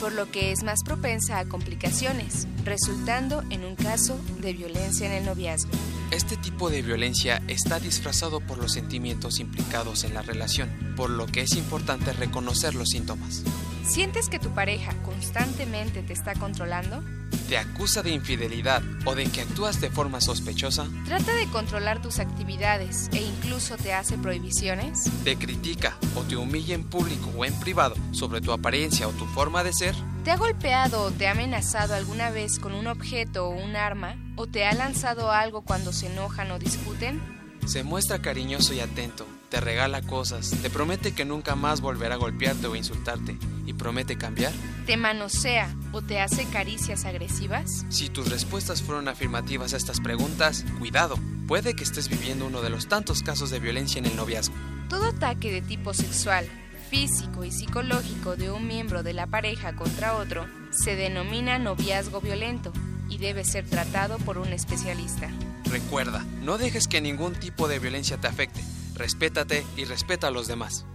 [0.00, 5.12] por lo que es más propensa a complicaciones, resultando en un caso de violencia en
[5.12, 5.72] el noviazgo.
[6.10, 11.26] Este tipo de violencia está disfrazado por los sentimientos implicados en la relación, por lo
[11.26, 13.42] que es importante reconocer los síntomas.
[13.86, 17.02] ¿Sientes que tu pareja constantemente te está controlando?
[17.48, 20.86] ¿Te acusa de infidelidad o de que actúas de forma sospechosa?
[21.04, 25.10] ¿Trata de controlar tus actividades e incluso te hace prohibiciones?
[25.24, 29.26] ¿Te critica o te humilla en público o en privado sobre tu apariencia o tu
[29.26, 29.94] forma de ser?
[30.24, 34.16] ¿Te ha golpeado o te ha amenazado alguna vez con un objeto o un arma?
[34.36, 37.20] ¿O te ha lanzado algo cuando se enojan o discuten?
[37.66, 42.18] Se muestra cariñoso y atento, te regala cosas, te promete que nunca más volverá a
[42.18, 44.52] golpearte o insultarte, y promete cambiar.
[44.86, 47.86] ¿Te manosea o te hace caricias agresivas?
[47.88, 52.70] Si tus respuestas fueron afirmativas a estas preguntas, cuidado, puede que estés viviendo uno de
[52.70, 54.54] los tantos casos de violencia en el noviazgo.
[54.88, 56.46] Todo ataque de tipo sexual,
[56.90, 62.72] físico y psicológico de un miembro de la pareja contra otro se denomina noviazgo violento
[63.08, 65.30] y debe ser tratado por un especialista.
[65.64, 68.60] Recuerda, no dejes que ningún tipo de violencia te afecte.
[68.94, 70.86] Respétate y respeta a los demás.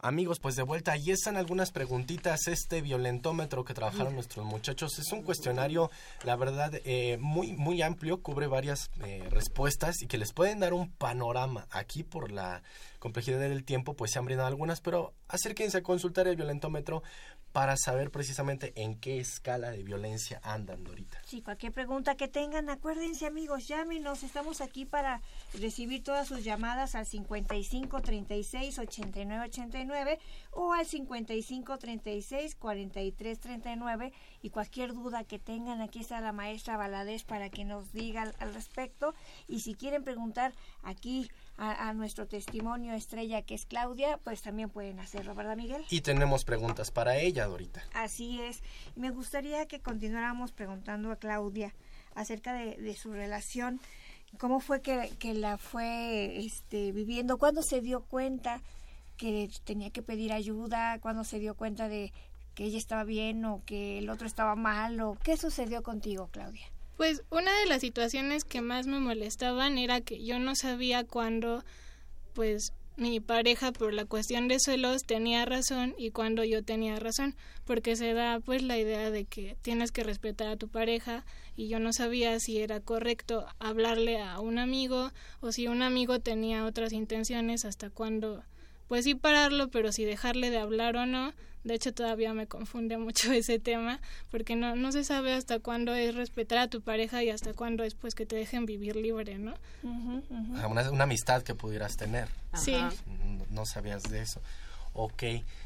[0.00, 2.46] Amigos, pues de vuelta, ahí están algunas preguntitas.
[2.46, 5.90] Este violentómetro que trabajaron nuestros muchachos es un cuestionario,
[6.22, 10.72] la verdad, eh, muy, muy amplio, cubre varias eh, respuestas y que les pueden dar
[10.72, 11.66] un panorama.
[11.72, 12.62] Aquí, por la
[13.00, 17.02] complejidad del tiempo, pues se han brindado algunas, pero acérquense a consultar el violentómetro
[17.52, 21.18] para saber precisamente en qué escala de violencia andan ahorita.
[21.24, 25.22] Sí, cualquier pregunta que tengan, acuérdense amigos, llámenos, estamos aquí para
[25.54, 30.18] recibir todas sus llamadas al 55 36 89 89
[30.52, 36.76] o al 55 36 43 39 y cualquier duda que tengan, aquí está la maestra
[36.76, 39.14] Valadez para que nos diga al respecto.
[39.46, 44.70] Y si quieren preguntar aquí a, a, nuestro testimonio estrella que es Claudia, pues también
[44.70, 45.84] pueden hacerlo, ¿verdad Miguel?
[45.90, 47.82] Y tenemos preguntas para ella, Dorita.
[47.92, 48.62] Así es.
[48.96, 51.74] Me gustaría que continuáramos preguntando a Claudia
[52.14, 53.80] acerca de, de su relación,
[54.38, 58.60] cómo fue que, que la fue este, viviendo, cuándo se dio cuenta
[59.16, 62.12] que tenía que pedir ayuda, cuándo se dio cuenta de
[62.54, 66.66] que ella estaba bien o que el otro estaba mal, o qué sucedió contigo, Claudia.
[66.98, 71.64] Pues una de las situaciones que más me molestaban era que yo no sabía cuándo,
[72.34, 77.36] pues mi pareja por la cuestión de celos tenía razón y cuando yo tenía razón,
[77.64, 81.68] porque se da pues la idea de que tienes que respetar a tu pareja y
[81.68, 86.64] yo no sabía si era correcto hablarle a un amigo o si un amigo tenía
[86.64, 88.42] otras intenciones hasta cuando
[88.88, 91.32] pues sí pararlo, pero si dejarle de hablar o no.
[91.64, 95.94] De hecho, todavía me confunde mucho ese tema, porque no, no se sabe hasta cuándo
[95.94, 99.38] es respetar a tu pareja y hasta cuándo es pues que te dejen vivir libre,
[99.38, 99.54] ¿no?
[99.82, 100.70] Uh -huh, uh -huh.
[100.70, 102.28] Una, una, amistad que pudieras tener.
[102.54, 102.72] Sí.
[102.72, 104.40] No, no sabías de eso.
[105.00, 105.22] Ok.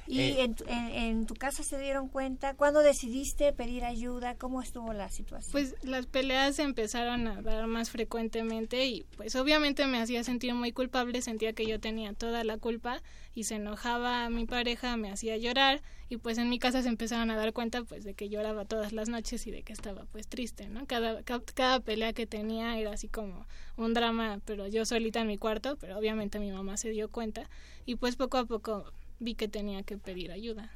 [0.07, 2.53] ¿Y eh, en, tu, en, en, tu casa se dieron cuenta?
[2.53, 4.35] ¿Cuándo decidiste pedir ayuda?
[4.35, 5.53] ¿Cómo estuvo la situación?
[5.53, 10.53] Pues las peleas se empezaron a dar más frecuentemente y pues obviamente me hacía sentir
[10.53, 13.03] muy culpable, sentía que yo tenía toda la culpa
[13.35, 16.91] y se enojaba a mi pareja, me hacía llorar y pues en mi casa se
[16.91, 20.05] empezaron a dar cuenta pues de que lloraba todas las noches y de que estaba
[20.13, 20.87] pues triste, ¿no?
[20.87, 23.47] Cada, cada, cada pelea que tenía era así como
[23.79, 27.49] un drama, pero yo solita en mi cuarto, pero obviamente mi mamá se dio cuenta
[27.87, 28.93] y pues poco a poco
[29.23, 30.71] vi que tenía que pedir ayuda.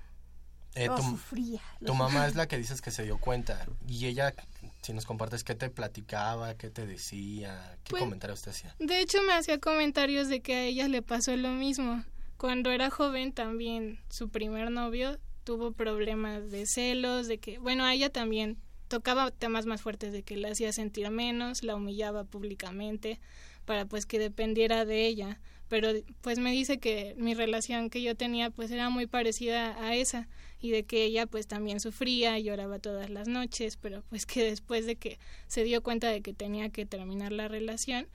[0.75, 1.63] Eh, lo tu, sufría.
[1.85, 3.67] tu mamá es la que dices que se dio cuenta.
[3.89, 4.35] Y ella,
[4.83, 6.55] si nos compartes, ¿qué te platicaba?
[6.55, 7.79] ¿Qué te decía?
[7.83, 8.75] ¿Qué pues, comentarios te hacía?
[8.79, 12.05] De hecho, me hacía comentarios de que a ella le pasó lo mismo.
[12.37, 17.95] Cuando era joven, también su primer novio tuvo problemas de celos, de que, bueno, a
[17.95, 23.19] ella también tocaba temas más fuertes de que la hacía sentir menos, la humillaba públicamente
[23.65, 28.15] para pues que dependiera de ella pero pues me dice que mi relación que yo
[28.15, 30.29] tenía pues era muy parecida a esa
[30.61, 34.45] y de que ella pues también sufría y lloraba todas las noches, pero pues que
[34.45, 38.09] después de que se dio cuenta de que tenía que terminar la relación,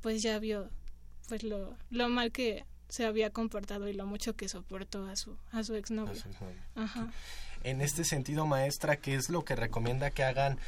[0.00, 0.70] pues ya vio
[1.28, 5.36] pues lo, lo mal que se había comportado y lo mucho que soportó a su
[5.52, 6.12] a su exnovio.
[6.12, 6.62] A su exnovio.
[6.74, 7.12] Ajá.
[7.64, 10.58] En este sentido, maestra, ¿qué es lo que recomienda que hagan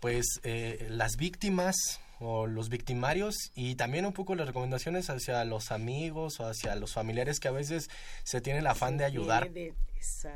[0.00, 1.76] pues eh, las víctimas
[2.22, 6.92] o los victimarios y también un poco las recomendaciones hacia los amigos o hacia los
[6.92, 7.90] familiares que a veces
[8.24, 9.50] se tiene el afán de ayudar,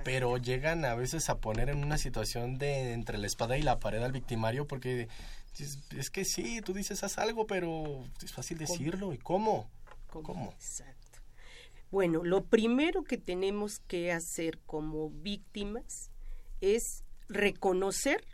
[0.04, 3.78] pero llegan a veces a poner en una situación de entre la espada y la
[3.78, 5.08] pared al victimario porque
[5.58, 9.12] es, es que sí, tú dices haz algo, pero es fácil decirlo.
[9.12, 9.70] ¿Y cómo?
[10.08, 10.22] ¿Cómo?
[10.22, 10.52] ¿Cómo?
[10.52, 10.96] Exacto.
[11.90, 16.10] Bueno, lo primero que tenemos que hacer como víctimas
[16.60, 18.24] es reconocer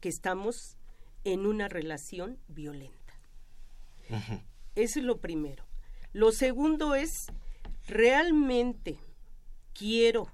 [0.00, 0.77] que estamos
[1.24, 3.14] en una relación violenta.
[4.74, 5.64] Eso es lo primero.
[6.12, 7.26] Lo segundo es,
[7.86, 8.98] ¿realmente
[9.74, 10.30] quiero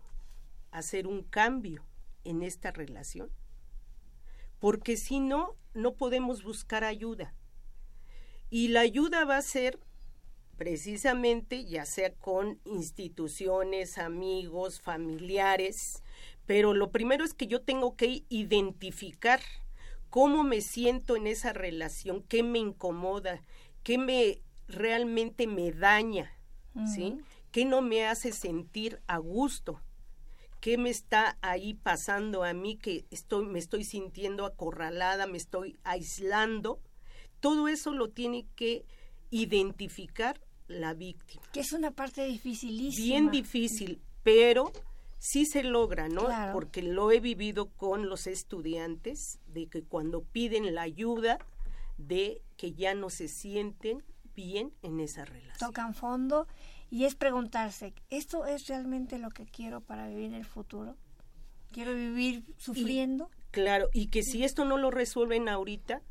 [0.71, 1.85] hacer un cambio
[2.25, 3.31] en esta relación?
[4.61, 7.35] Porque si no, no podemos buscar ayuda.
[8.51, 9.79] Y la ayuda va a ser
[10.57, 16.03] precisamente ya sea con instituciones, amigos, familiares,
[16.47, 19.41] pero lo primero es que yo tengo que identificar
[20.15, 23.43] cómo me siento en esa relación, qué me incomoda,
[23.83, 26.39] qué me realmente me daña,
[26.95, 27.17] ¿sí?
[27.51, 29.81] ¿Qué no me hace sentir a gusto?
[30.61, 35.81] ¿Qué me está ahí pasando a mí que estoy me estoy sintiendo acorralada, me estoy
[35.83, 36.81] aislando?
[37.41, 38.85] Todo eso lo tiene que
[39.33, 41.43] identificar la víctima.
[41.53, 43.05] Que es una parte dificilísima.
[43.05, 44.73] Bien difícil, pero
[45.19, 46.29] sí se logra, ¿no?
[46.53, 51.39] Porque lo he vivido con los estudiantes, de que cuando piden la ayuda,
[51.97, 54.03] de que ya no se sienten
[54.35, 55.59] bien en esa relación.
[55.59, 56.47] Tocan fondo
[56.91, 60.97] y es preguntarse, ¿esto es realmente lo que quiero para vivir en el futuro?
[61.73, 63.31] ¿Quiero vivir sufriendo?
[63.51, 66.03] claro, y que si esto no lo resuelven ahorita,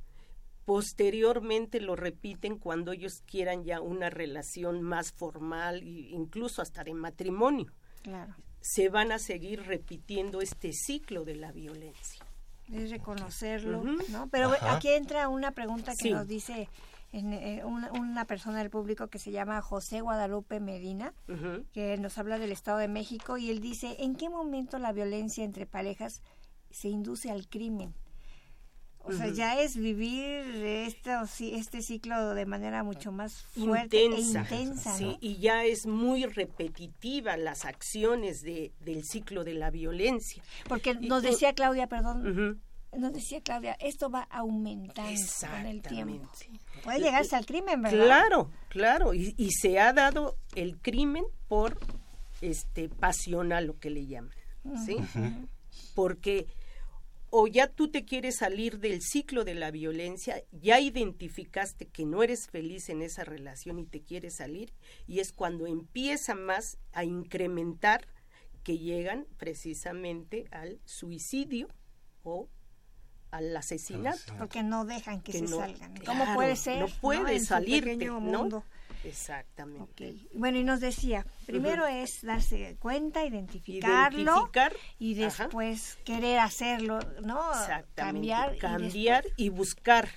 [0.65, 6.97] posteriormente lo repiten cuando ellos quieran ya una relación más formal e incluso hasta en
[6.97, 7.73] matrimonio.
[8.01, 8.35] Claro.
[8.64, 12.26] Se van a seguir repitiendo este ciclo de la violencia.
[12.72, 14.30] Es reconocerlo, ¿no?
[14.30, 16.70] Pero aquí entra una pregunta que nos dice
[17.11, 21.14] en, eh, una, persona del público que se llama José Guadalupe Medina,
[21.74, 25.43] que nos habla del Estado de México y él dice, ¿en qué momento la violencia
[25.43, 26.22] entre parejas
[26.72, 27.93] se induce al crimen?
[29.05, 31.11] O sea, ya es vivir este,
[31.57, 34.95] este ciclo de manera mucho más fuerte e intensa.
[34.97, 40.41] sí, y ya es muy repetitiva las acciones de, del ciclo de la violencia.
[40.69, 42.61] Porque nos decía Claudia, perdón,
[42.97, 46.29] nos decía Claudia, esto va aumentando con el tiempo.
[46.83, 48.05] Puede llegarse al crimen, ¿verdad?
[48.05, 51.77] Claro, claro, y, y se ha dado el crimen por
[52.41, 54.33] este pasional, lo que le llaman,
[54.85, 54.97] ¿sí?
[55.95, 56.47] Porque
[57.36, 62.21] o ya tú te quieres salir del ciclo de la violencia, ya identificaste que no
[62.21, 64.71] eres feliz en esa relación y te quieres salir,
[65.07, 68.07] y es cuando empieza más a incrementar
[68.61, 71.69] que llegan precisamente al suicidio
[72.21, 72.49] o
[73.31, 74.36] al asesinato.
[74.38, 75.95] Porque no dejan que, se salgan.
[76.05, 76.81] ¿Cómo puede ser?
[76.81, 78.63] No puede salir, ¿no?
[79.03, 80.15] Exactamente.
[80.33, 84.49] Bueno, y nos decía, primero es darse cuenta, identificarlo
[84.97, 87.51] y después querer hacerlo, ¿no?
[87.95, 90.09] Cambiar, cambiar y, buscar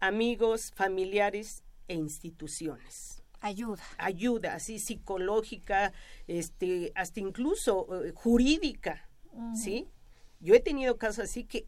[0.00, 3.22] amigos, familiares e instituciones.
[3.40, 3.82] Ayuda.
[3.98, 5.92] Ayuda, así psicológica,
[6.28, 9.08] este, hasta incluso eh, jurídica,
[9.54, 9.88] ¿sí?
[10.40, 11.66] Yo he tenido casos así que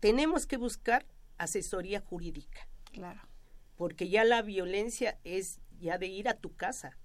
[0.00, 1.06] tenemos que buscar
[1.38, 2.68] asesoría jurídica.
[2.92, 3.33] Claro
[3.76, 6.96] porque ya la violencia es ya de ir a tu casa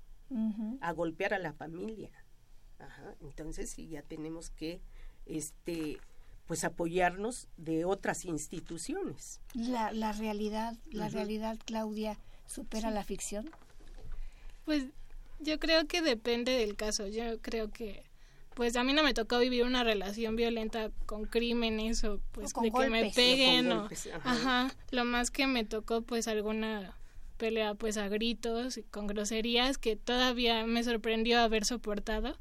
[0.81, 2.11] a golpear a la familia.
[3.21, 4.81] Entonces sí, ya tenemos que
[5.25, 5.99] este
[6.45, 9.39] pues apoyarnos de otras instituciones.
[9.53, 12.17] La, la realidad, la realidad, Claudia,
[12.47, 13.51] supera la ficción.
[14.65, 14.85] Pues
[15.39, 17.07] yo creo que depende del caso.
[17.07, 18.03] Yo creo que
[18.59, 22.71] pues a mí no me tocó vivir una relación violenta con crímenes o pues de
[22.73, 23.87] que me peguen o,
[24.25, 24.75] ajá.
[24.91, 26.93] lo más que me tocó pues alguna
[27.37, 32.37] pelea pues a gritos y con groserías que todavía me sorprendió haber soportado.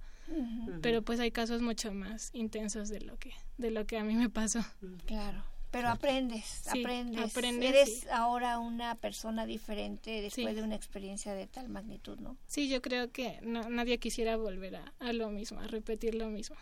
[0.83, 4.17] Pero pues hay casos mucho más intensos de lo que de lo que a mí
[4.17, 4.65] me pasó.
[5.07, 7.37] Claro pero aprendes, aprendes.
[7.63, 12.37] Eres ahora una persona diferente después de una experiencia de tal magnitud, ¿no?
[12.47, 16.29] Sí, yo creo que no, nadie quisiera volver a, a lo mismo, a repetir lo
[16.29, 16.57] mismo.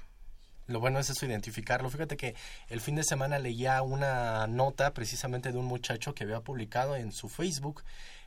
[0.67, 1.89] Lo bueno es eso, identificarlo.
[1.91, 2.35] Fíjate que
[2.69, 7.13] el fin de semana leía una nota precisamente de un muchacho que había publicado en
[7.13, 7.85] su Facebook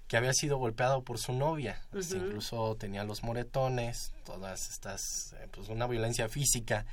[0.10, 1.80] que había sido golpeado por su novia.
[1.94, 6.86] Incluso tenía los moretones, todas estas, eh, pues una violencia física.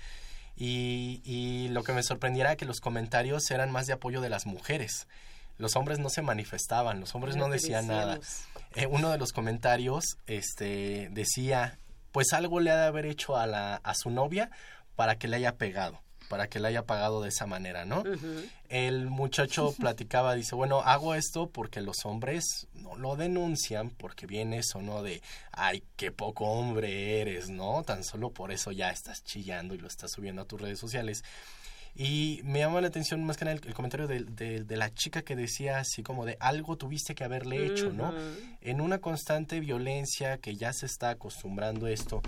[0.57, 4.30] Y, y lo que me sorprendiera era que los comentarios eran más de apoyo de
[4.30, 5.07] las mujeres.
[5.59, 8.18] Los hombres no se manifestaban, los hombres no decían nada.
[8.74, 11.78] Eh, uno de los comentarios este, decía,
[12.12, 14.50] pues algo le ha de haber hecho a, la, a su novia
[14.96, 18.02] para que le haya pegado para que le haya pagado de esa manera, ¿no?
[18.68, 24.58] El muchacho platicaba, dice, bueno, hago esto porque los hombres no lo denuncian porque viene
[24.58, 25.02] eso, ¿no?
[25.02, 25.22] De,
[25.52, 27.82] ay, qué poco hombre eres, ¿no?
[27.84, 31.22] Tan solo por eso ya estás chillando y lo estás subiendo a tus redes sociales.
[31.98, 34.92] Y me llama la atención más que nada el, el comentario de, de- de la
[34.92, 38.12] chica que decía así como de algo tuviste que haberle hecho, ¿no?
[38.60, 42.20] En una constante violencia que ya se está acostumbrando a esto,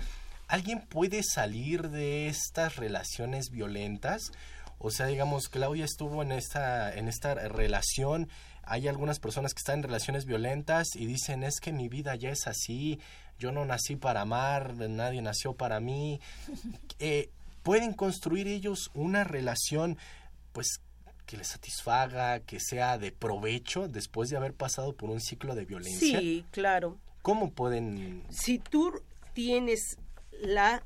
[0.49, 4.31] ¿alguien puede salir de estas relaciones violentas?
[4.79, 8.27] O sea, digamos, Claudia estuvo en esta, en esta relación.
[8.63, 12.31] Hay algunas personas que están en relaciones violentas y dicen, es que mi vida ya
[12.31, 12.99] es así,
[13.37, 16.19] yo no nací para amar, nadie nació para mí.
[17.01, 17.29] Eh,
[17.63, 19.97] ¿Pueden construir ellos una relación,
[20.51, 20.81] pues,
[21.25, 25.63] que les satisfaga, que sea de provecho después de haber pasado por un ciclo de
[25.63, 26.19] violencia?
[26.19, 26.97] Sí, claro.
[27.21, 28.25] ¿Cómo pueden...?
[28.29, 29.01] Si tú
[29.33, 29.97] tienes
[30.31, 30.83] la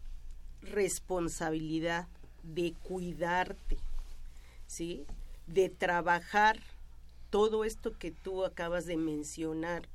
[0.61, 2.07] responsabilidad
[2.43, 3.77] de cuidarte,
[4.67, 5.05] ¿sí?
[5.47, 6.59] De trabajar
[7.29, 9.89] todo esto que tú acabas de mencionar,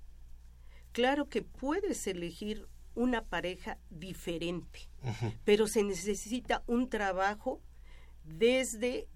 [0.92, 4.88] claro que puedes elegir una pareja diferente,
[5.44, 7.60] pero se necesita un trabajo
[8.24, 9.06] desde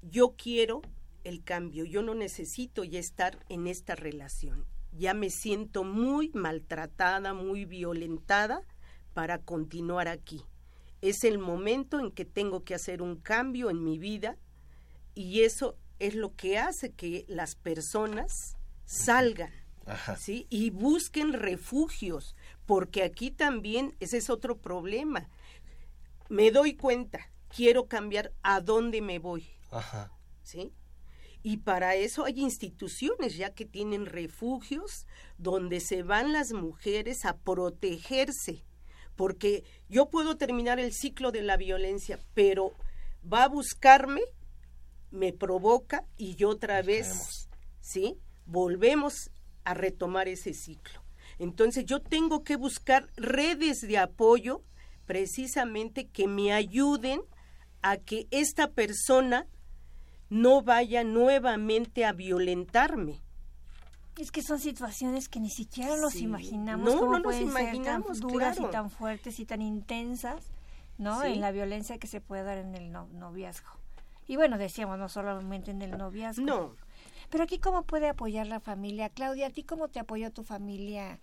[0.00, 0.80] yo quiero
[1.22, 7.34] el cambio, yo no necesito ya estar en esta relación, ya me siento muy maltratada,
[7.34, 8.62] muy violentada
[9.12, 10.42] para continuar aquí.
[11.00, 14.36] Es el momento en que tengo que hacer un cambio en mi vida
[15.14, 19.52] y eso es lo que hace que las personas salgan.
[20.18, 20.46] ¿sí?
[20.50, 22.36] Y busquen refugios,
[22.66, 25.28] porque aquí también ese es otro problema.
[26.28, 30.12] Me doy cuenta, quiero cambiar a dónde me voy, Ajá.
[30.42, 30.72] ¿sí?
[31.42, 35.06] Y para eso hay instituciones ya que tienen refugios
[35.38, 38.64] donde se van las mujeres a protegerse,
[39.20, 42.72] porque yo puedo terminar el ciclo de la violencia, pero
[43.30, 44.22] va a buscarme,
[45.10, 47.50] me provoca y yo otra vez,
[47.82, 48.16] ¿sí?
[48.46, 49.30] Volvemos
[49.64, 51.02] a retomar ese ciclo.
[51.38, 54.62] Entonces yo tengo que buscar redes de apoyo
[55.04, 57.20] precisamente que me ayuden
[57.82, 59.46] a que esta persona
[60.30, 63.20] no vaya nuevamente a violentarme.
[64.20, 66.24] Es que son situaciones que ni siquiera nos Sí.
[66.24, 68.68] imaginamos No, cómo no nos pueden imaginamos, ser tan duras claro.
[68.68, 70.50] y tan fuertes y tan intensas,
[70.98, 71.22] ¿no?
[71.22, 71.28] Sí.
[71.28, 73.70] En la violencia que se puede dar en el no- noviazgo.
[74.26, 76.44] Y bueno, decíamos, no solamente en el noviazgo.
[76.44, 76.76] No.
[77.30, 79.08] Pero aquí, ¿cómo puede apoyar la familia?
[79.08, 81.18] Claudia, ¿a ti cómo te apoyó tu familia,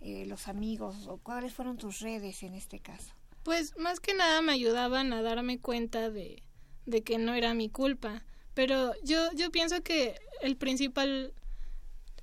[0.00, 1.06] eh, los amigos?
[1.08, 3.14] o ¿Cuáles fueron tus redes en este caso?
[3.44, 6.42] Pues más que nada me ayudaban a darme cuenta de,
[6.86, 8.22] de que no era mi culpa.
[8.54, 11.32] Pero yo, yo pienso que el principal,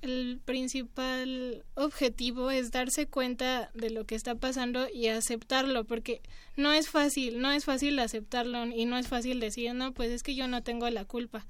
[0.02, 6.22] el principal objetivo es darse cuenta de lo que está pasando y aceptarlo, porque
[6.56, 10.22] no es fácil, no es fácil aceptarlo y no es fácil decir, no, pues es
[10.22, 11.46] que yo no tengo la culpa.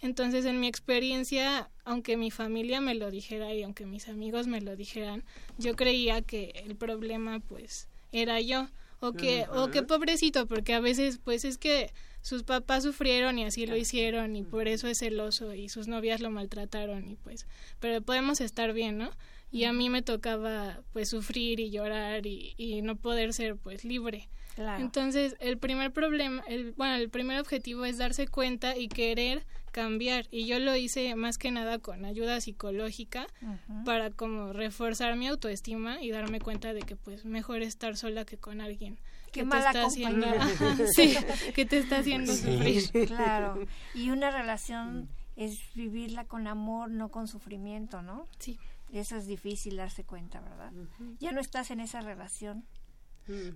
[0.00, 4.60] Entonces, en mi experiencia, aunque mi familia me lo dijera y aunque mis amigos me
[4.60, 5.24] lo dijeran,
[5.58, 8.68] yo creía que el problema, pues, era yo.
[9.02, 11.90] O que, o que pobrecito, porque a veces, pues, es que
[12.22, 16.20] sus papás sufrieron y así lo hicieron y por eso es celoso y sus novias
[16.20, 17.46] lo maltrataron y pues,
[17.78, 19.10] pero podemos estar bien, ¿no?
[19.52, 23.84] Y a mí me tocaba, pues, sufrir y llorar y, y no poder ser, pues,
[23.84, 24.28] libre.
[24.54, 24.82] Claro.
[24.82, 30.26] Entonces, el primer problema, el, bueno, el primer objetivo es darse cuenta y querer cambiar.
[30.30, 33.26] Y yo lo hice más que nada con ayuda psicológica
[33.84, 38.36] para como reforzar mi autoestima y darme cuenta de que pues mejor estar sola que
[38.36, 38.98] con alguien
[39.32, 40.86] Qué que mala te está haciendo compañía.
[40.94, 41.16] sí,
[41.54, 42.42] que te está haciendo Sí.
[42.42, 43.06] sufrir.
[43.08, 43.66] Claro.
[43.94, 48.26] Y una relación es vivirla con amor, no con sufrimiento, ¿no?
[48.38, 48.58] Sí.
[48.92, 50.72] Eso es difícil darse cuenta, ¿verdad?
[51.20, 52.64] Ya no estás en esa relación.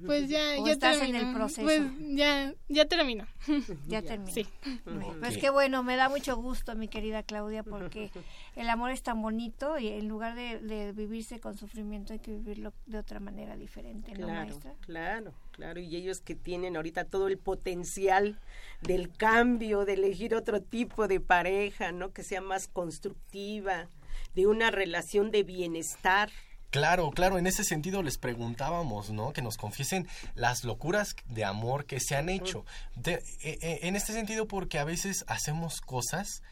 [0.07, 1.19] Pues ya, ¿O ya estás terminó.
[1.19, 1.63] en el proceso.
[1.63, 1.83] Pues
[2.17, 3.27] ya, ya terminó.
[3.89, 4.33] Ya terminó.
[4.33, 4.47] Sí.
[4.85, 8.11] Bueno, Pues qué bueno, me da mucho gusto, mi querida Claudia, porque
[8.57, 12.31] el amor es tan bonito y en lugar de, de vivirse con sufrimiento hay que
[12.33, 14.75] vivirlo de otra manera diferente, ¿no, Claro, maestra?
[14.81, 15.81] claro, claro.
[15.81, 18.39] Y ellos que tienen ahorita todo el potencial
[18.83, 22.13] del cambio, de elegir otro tipo de pareja, ¿no?
[22.13, 23.89] Que sea más constructiva,
[24.35, 26.31] de una relación de bienestar.
[26.75, 29.33] Claro, claro, en ese sentido les preguntábamos, ¿no?
[29.33, 32.65] Que nos confiesen las locuras de amor que se han hecho.
[32.97, 36.43] De- e- e- en este sentido, porque a veces hacemos cosas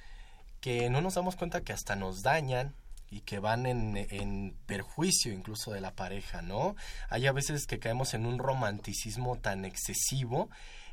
[0.61, 2.73] que no nos damos cuenta que hasta nos dañan
[3.11, 6.77] y que van en, en perjuicio incluso de la pareja, ¿no?
[7.11, 10.51] Hay a veces que caemos en un romanticismo tan excesivo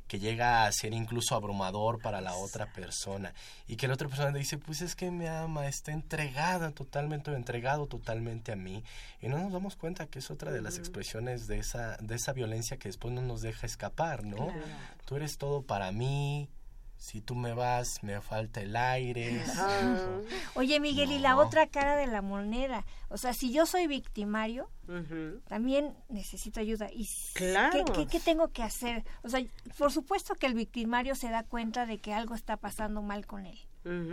[0.10, 3.34] que llega a ser incluso abrumador para la otra persona.
[3.68, 7.86] Y que la otra persona dice pues es que me ama está entregada totalmente entregado
[7.86, 8.84] totalmente a mí
[9.22, 12.34] y no nos damos cuenta que es otra de las expresiones de esa de esa
[12.34, 14.62] violencia que después no nos deja escapar no Claro.
[15.06, 16.50] tú eres todo para mí
[17.00, 19.42] si tú me vas, me falta el aire.
[19.58, 20.20] Ah.
[20.56, 22.86] Oye, Miguel, y la otra cara de la moneda.
[23.08, 24.70] O sea, si yo soy victimario,
[25.48, 26.90] también necesito ayuda.
[26.92, 27.86] ¿Y Claro.
[27.86, 29.06] ¿qué, qué, qué tengo que hacer?
[29.24, 29.42] O sea,
[29.78, 33.46] por supuesto que el victimario se da cuenta de que algo está pasando mal con
[33.46, 33.58] él.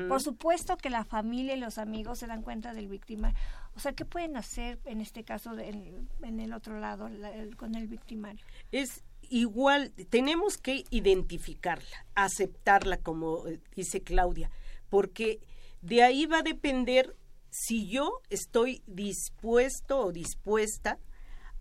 [0.08, 3.36] Por supuesto que la familia y los amigos se dan cuenta del victimario.
[3.74, 7.34] O sea, ¿qué pueden hacer en este caso de- en, en el otro lado, la-
[7.34, 8.42] el- con el victimario?
[8.72, 14.50] Es igual, tenemos que identificarla, aceptarla, como eh, dice Claudia,
[14.88, 15.40] porque
[15.82, 17.16] de ahí va a depender
[17.50, 20.98] si yo estoy dispuesto o dispuesta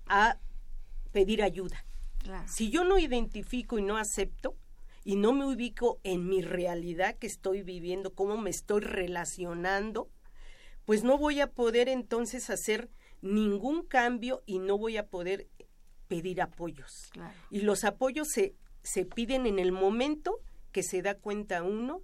[0.07, 0.39] a
[1.11, 1.85] pedir ayuda.
[2.19, 2.47] Claro.
[2.47, 4.57] Si yo no identifico y no acepto
[5.03, 10.09] y no me ubico en mi realidad que estoy viviendo, cómo me estoy relacionando,
[10.85, 12.89] pues no voy a poder entonces hacer
[13.21, 15.47] ningún cambio y no voy a poder
[16.07, 17.09] pedir apoyos.
[17.11, 17.33] Claro.
[17.49, 20.39] Y los apoyos se, se piden en el momento
[20.71, 22.01] que se da cuenta uno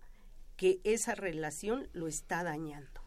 [0.55, 3.01] que esa relación lo está dañando.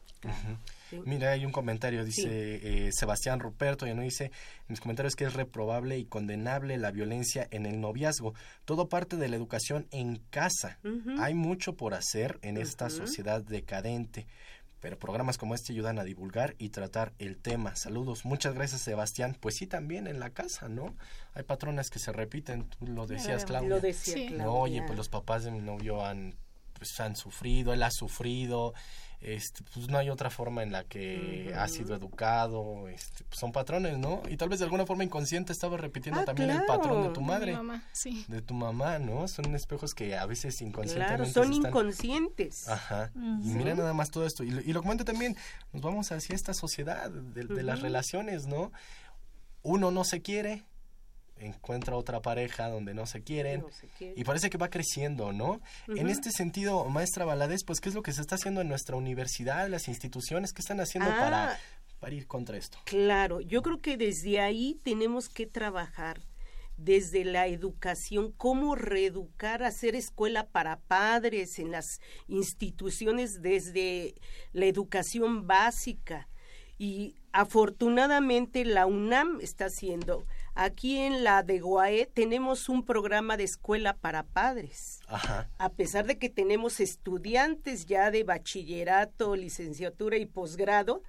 [0.91, 1.01] Sí.
[1.05, 4.33] Mira, hay un comentario, dice eh, Sebastián Ruperto, ya no dice, en
[4.69, 8.35] mis comentarios que es reprobable y condenable la violencia en el noviazgo.
[8.65, 10.79] Todo parte de la educación en casa.
[11.19, 14.27] Hay mucho por hacer en esta sociedad decadente.
[14.85, 17.75] Pero programas como este ayudan a divulgar y tratar el tema.
[17.75, 18.27] Saludos.
[18.27, 19.35] Muchas gracias, Sebastián.
[19.41, 20.95] Pues sí, también en la casa, ¿no?
[21.33, 22.69] Hay patrones que se repiten.
[22.69, 23.71] Tú lo decías, Claudia.
[23.71, 24.29] lo decía Sí.
[24.35, 24.87] No, oye, Claudia.
[24.87, 26.37] pues los papás de mi novio han
[26.75, 28.75] pues han sufrido, él ha sufrido,
[29.21, 33.53] este, pues no hay otra forma en la que ha sido educado, este, pues son
[33.53, 34.23] patrones, ¿no?
[34.29, 36.81] Y tal vez de alguna forma inconsciente estaba repitiendo Ah, también el claro.
[36.81, 37.53] patrón de tu De madre.
[37.55, 38.25] mamá, sí.
[38.29, 39.27] De tu mamá, ¿no?
[39.29, 42.69] Son espejos que a veces Claro, inconscientemente son se están- inconscientes.
[42.69, 43.11] Ajá.
[43.15, 44.45] Y mira nada más todo esto.
[44.45, 45.37] Y lo, y lo comenta también,
[45.73, 48.73] nos vamos hacia esta sociedad de, de las relaciones, ¿no?
[49.63, 50.65] Uno no se quiere,
[51.37, 54.19] encuentra otra pareja donde no se quieren No se quieren.
[54.19, 55.61] y parece que va creciendo, ¿no?
[55.89, 58.97] En este sentido, maestra Valadez, pues, ¿qué es lo que se está haciendo en nuestra
[58.97, 60.53] universidad, las instituciones?
[60.53, 61.19] ¿Qué están haciendo Ah.
[61.19, 61.59] para,
[62.01, 62.79] para ir contra esto?
[62.85, 66.21] Claro, yo creo que desde ahí tenemos que trabajar
[66.77, 74.15] desde la educación, cómo reeducar, hacer escuela para padres en las instituciones desde
[74.53, 76.29] la educación básica.
[76.77, 80.27] Y afortunadamente la UNAM está haciendo.
[80.55, 85.51] Aquí en la de Guaé tenemos un programa de escuela para padres Ajá.
[85.59, 91.03] a pesar de que tenemos estudiantes ya de bachillerato, licenciatura y posgrado,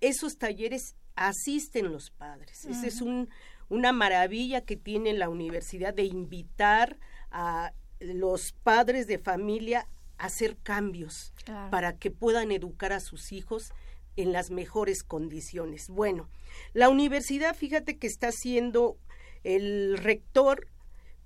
[0.00, 2.64] esos talleres asisten los padres.
[2.64, 3.28] Esa es un,
[3.68, 6.98] una maravilla que tiene la universidad de invitar
[7.30, 9.86] a los padres de familia
[10.18, 11.70] a hacer cambios Claro.
[11.70, 13.72] para que puedan educar a sus hijos
[14.16, 15.88] en las mejores condiciones.
[15.88, 16.28] Bueno,
[16.72, 18.98] la universidad, fíjate que está haciendo
[19.44, 20.68] el rector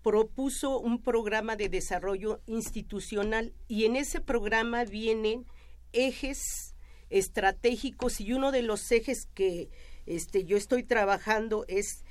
[0.03, 5.47] propuso un programa de desarrollo institucional y en ese programa vienen
[5.93, 6.75] ejes
[7.11, 9.69] estratégicos y uno de los ejes que
[10.07, 12.05] este yo estoy trabajando es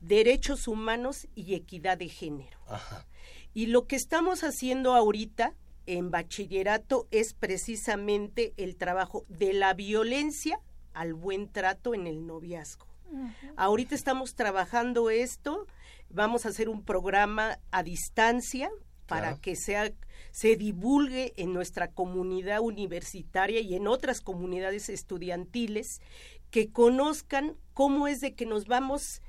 [0.00, 2.58] derechos humanos y equidad de género.
[2.68, 3.06] Ajá.
[3.52, 5.54] Y lo que estamos haciendo ahorita
[5.86, 10.60] en bachillerato es precisamente el trabajo de la violencia
[10.92, 12.86] al buen trato en el noviazgo.
[13.56, 15.66] Ahorita estamos trabajando esto,
[16.10, 18.70] vamos a hacer un programa a distancia
[19.06, 19.40] para Claro.
[19.40, 19.92] que sea
[20.32, 26.02] se divulgue en nuestra comunidad universitaria y en otras comunidades estudiantiles
[26.50, 29.22] que conozcan cómo es de que nos vamos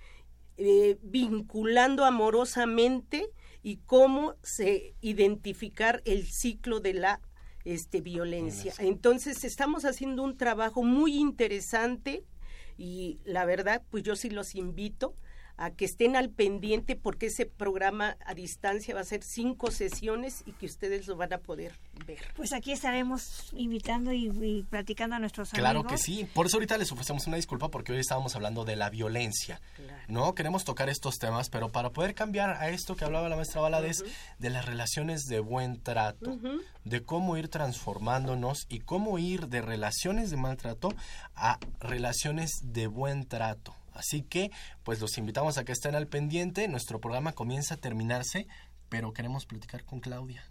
[0.58, 3.30] eh, vinculando amorosamente
[3.68, 7.20] y cómo se identificar el ciclo de la
[7.65, 8.74] este violencia.
[8.80, 12.24] Entonces estamos haciendo un trabajo muy interesante
[12.78, 15.15] y la verdad pues yo sí los invito
[15.58, 20.43] a que estén al pendiente porque ese programa a distancia va a ser cinco sesiones
[20.45, 21.74] y que ustedes lo van a poder
[22.05, 22.20] ver.
[22.36, 25.91] Pues aquí estaremos invitando y, y platicando a nuestros Claro amigos.
[25.93, 26.28] que sí.
[26.34, 29.60] Por eso ahorita les ofrecemos una disculpa porque hoy estábamos hablando de la violencia.
[30.08, 33.62] No queremos tocar estos temas, pero para poder cambiar a esto que hablaba la maestra
[33.62, 34.03] Valadez,
[34.39, 36.38] de las relaciones de buen trato,
[36.84, 40.93] de cómo ir transformándonos y cómo ir de relaciones de maltrato
[41.36, 43.76] a relaciones de buen trato.
[43.98, 44.52] Así que,
[44.84, 46.68] pues los invitamos a que estén al pendiente.
[46.68, 48.48] Nuestro programa comienza a terminarse,
[48.89, 50.45] pero queremos platicar con Claudia.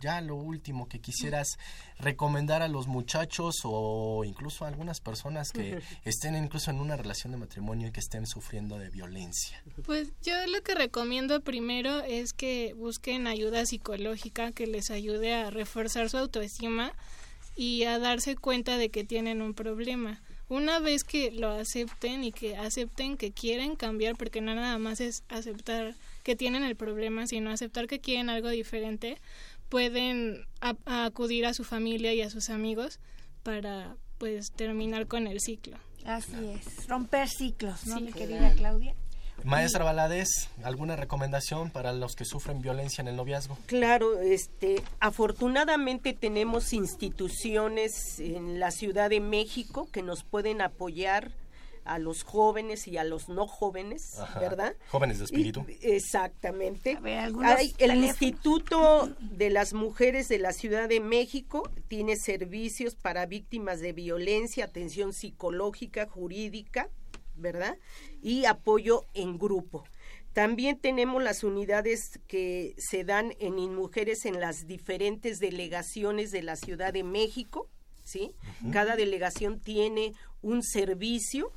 [0.00, 1.58] Ya lo último que quisieras
[1.98, 7.32] recomendar a los muchachos o incluso a algunas personas que estén incluso en una relación
[7.32, 9.62] de matrimonio y que estén sufriendo de violencia.
[9.84, 15.50] Pues yo lo que recomiendo primero es que busquen ayuda psicológica que les ayude a
[15.50, 16.92] reforzar su autoestima
[17.56, 20.20] y a darse cuenta de que tienen un problema.
[20.48, 25.00] Una vez que lo acepten y que acepten que quieren cambiar, porque no nada más
[25.00, 29.18] es aceptar que tienen el problema, sino aceptar que quieren algo diferente,
[29.68, 30.76] pueden a-
[31.06, 33.00] acudir a su familia y a sus amigos
[33.42, 35.76] para pues terminar con el ciclo.
[36.04, 38.28] Así es, romper ciclos, ¿no, Sí, mi claro.
[38.28, 38.94] querida Claudia?
[39.44, 40.28] Maestra Valadez,
[40.64, 43.56] ¿alguna recomendación para los que sufren violencia en el noviazgo?
[43.66, 51.30] Claro, este, afortunadamente tenemos instituciones en la Ciudad de México que nos pueden apoyar
[51.84, 54.40] a los jóvenes y a los no jóvenes, Ajá.
[54.40, 54.74] ¿verdad?
[54.90, 55.64] Jóvenes de espíritu.
[55.68, 56.98] Y- exactamente.
[57.44, 58.04] Hay- el teléfonos.
[58.08, 64.64] Instituto de las Mujeres de la Ciudad de México tiene servicios para víctimas de violencia,
[64.64, 66.88] atención psicológica, jurídica,
[67.36, 67.76] ¿verdad?
[68.22, 69.84] Y apoyo en grupo.
[70.32, 76.56] También tenemos las unidades que se dan en mujeres en las diferentes delegaciones de la
[76.56, 77.70] Ciudad de México,
[78.04, 78.32] ¿sí?
[78.70, 80.12] Cada delegación tiene
[80.42, 81.52] un servicio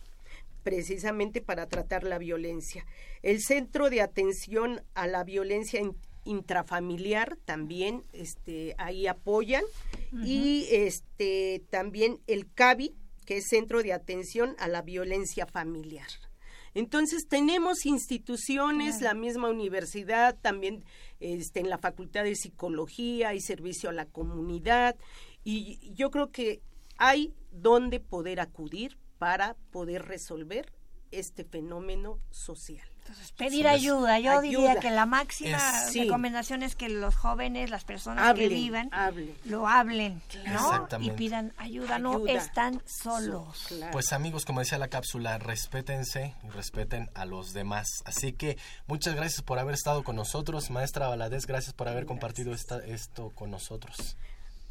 [0.64, 2.86] precisamente para tratar la violencia.
[3.22, 9.64] El Centro de Atención a la Violencia in- intrafamiliar también este ahí apoyan
[10.24, 12.94] y este también el CABI,
[13.30, 16.08] que es Centro de Atención a la Violencia Familiar.
[16.74, 20.84] Entonces tenemos instituciones, la misma universidad, también
[21.20, 24.96] este, en la Facultad de Psicología y Servicio a la Comunidad,
[25.44, 26.64] y yo creo que
[26.98, 30.74] hay donde poder acudir para poder resolver
[31.12, 32.88] este fenómeno social.
[33.38, 34.20] Pedir ayuda.
[34.20, 36.03] Yo diría que la máxima Es- sí.
[36.03, 39.34] recomendación es que los jóvenes, las personas Hablen, que vivan, hablen.
[39.45, 40.51] lo hablen, ¿no?
[40.53, 41.14] Exactamente.
[41.16, 43.68] Y pidan ayuda, no están solos.
[43.91, 47.88] Pues amigos, como decía la cápsula, respétense y respeten a los demás.
[48.05, 50.70] Así que muchas gracias por haber estado con nosotros.
[50.70, 54.18] Maestra Valadez, gracias por haber compartido esta, esto con nosotros.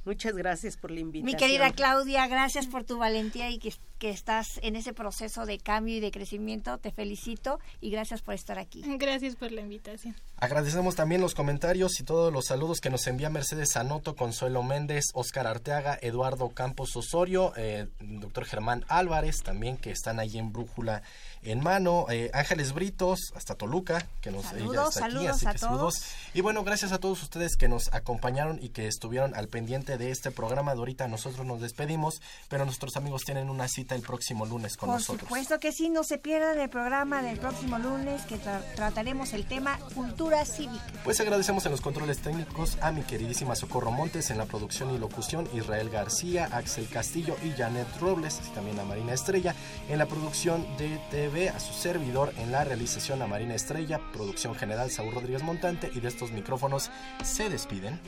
[0.04, 1.26] Muchas gracias por la invitación.
[1.26, 5.58] Mi querida Claudia, gracias por tu valentía y que, que estás en ese proceso de
[5.58, 6.78] cambio y de crecimiento.
[6.78, 8.82] Te felicito y gracias por estar aquí.
[8.98, 10.14] Gracias por la invitación.
[10.36, 15.06] Agradecemos también los comentarios y todos los saludos que nos envía Mercedes Sanoto, Consuelo Méndez,
[15.14, 21.02] Óscar Arteaga, Eduardo Campos Osorio, eh, doctor Germán Álvarez, también que están ahí en Brújula
[21.42, 25.46] en mano, eh, Ángeles Britos, hasta Toluca, que nos ella Saludos, está aquí, saludos así
[25.46, 25.94] a que todos.
[25.94, 26.02] saludos.
[26.34, 30.10] Y bueno, gracias a todos ustedes que nos acompañaron y que estuvieron al pendiente de
[30.10, 30.72] este programa.
[30.74, 34.88] De ahorita nosotros nos despedimos, pero nuestros amigos tienen una cita el próximo lunes con
[34.88, 35.22] Por nosotros.
[35.28, 39.46] supuesto que sí, no se pierdan el programa del próximo lunes que tra- trataremos el
[39.46, 40.84] tema cultura cívica.
[41.04, 44.98] Pues agradecemos en los controles técnicos a mi queridísima Socorro Montes en la producción y
[44.98, 49.54] locución, Israel García, Axel Castillo y Janet Robles, y también a Marina Estrella
[49.88, 54.54] en la producción de TV, a su servidor en la realización a Marina Estrella, producción
[54.54, 56.90] general Saúl Rodríguez Montante y de estos micrófonos
[57.24, 58.00] se despiden.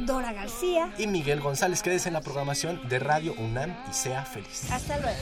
[0.00, 0.92] Dora García.
[0.98, 4.70] Y Miguel González, quédese en la programación de Radio UNAM y sea feliz.
[4.70, 5.21] Hasta luego.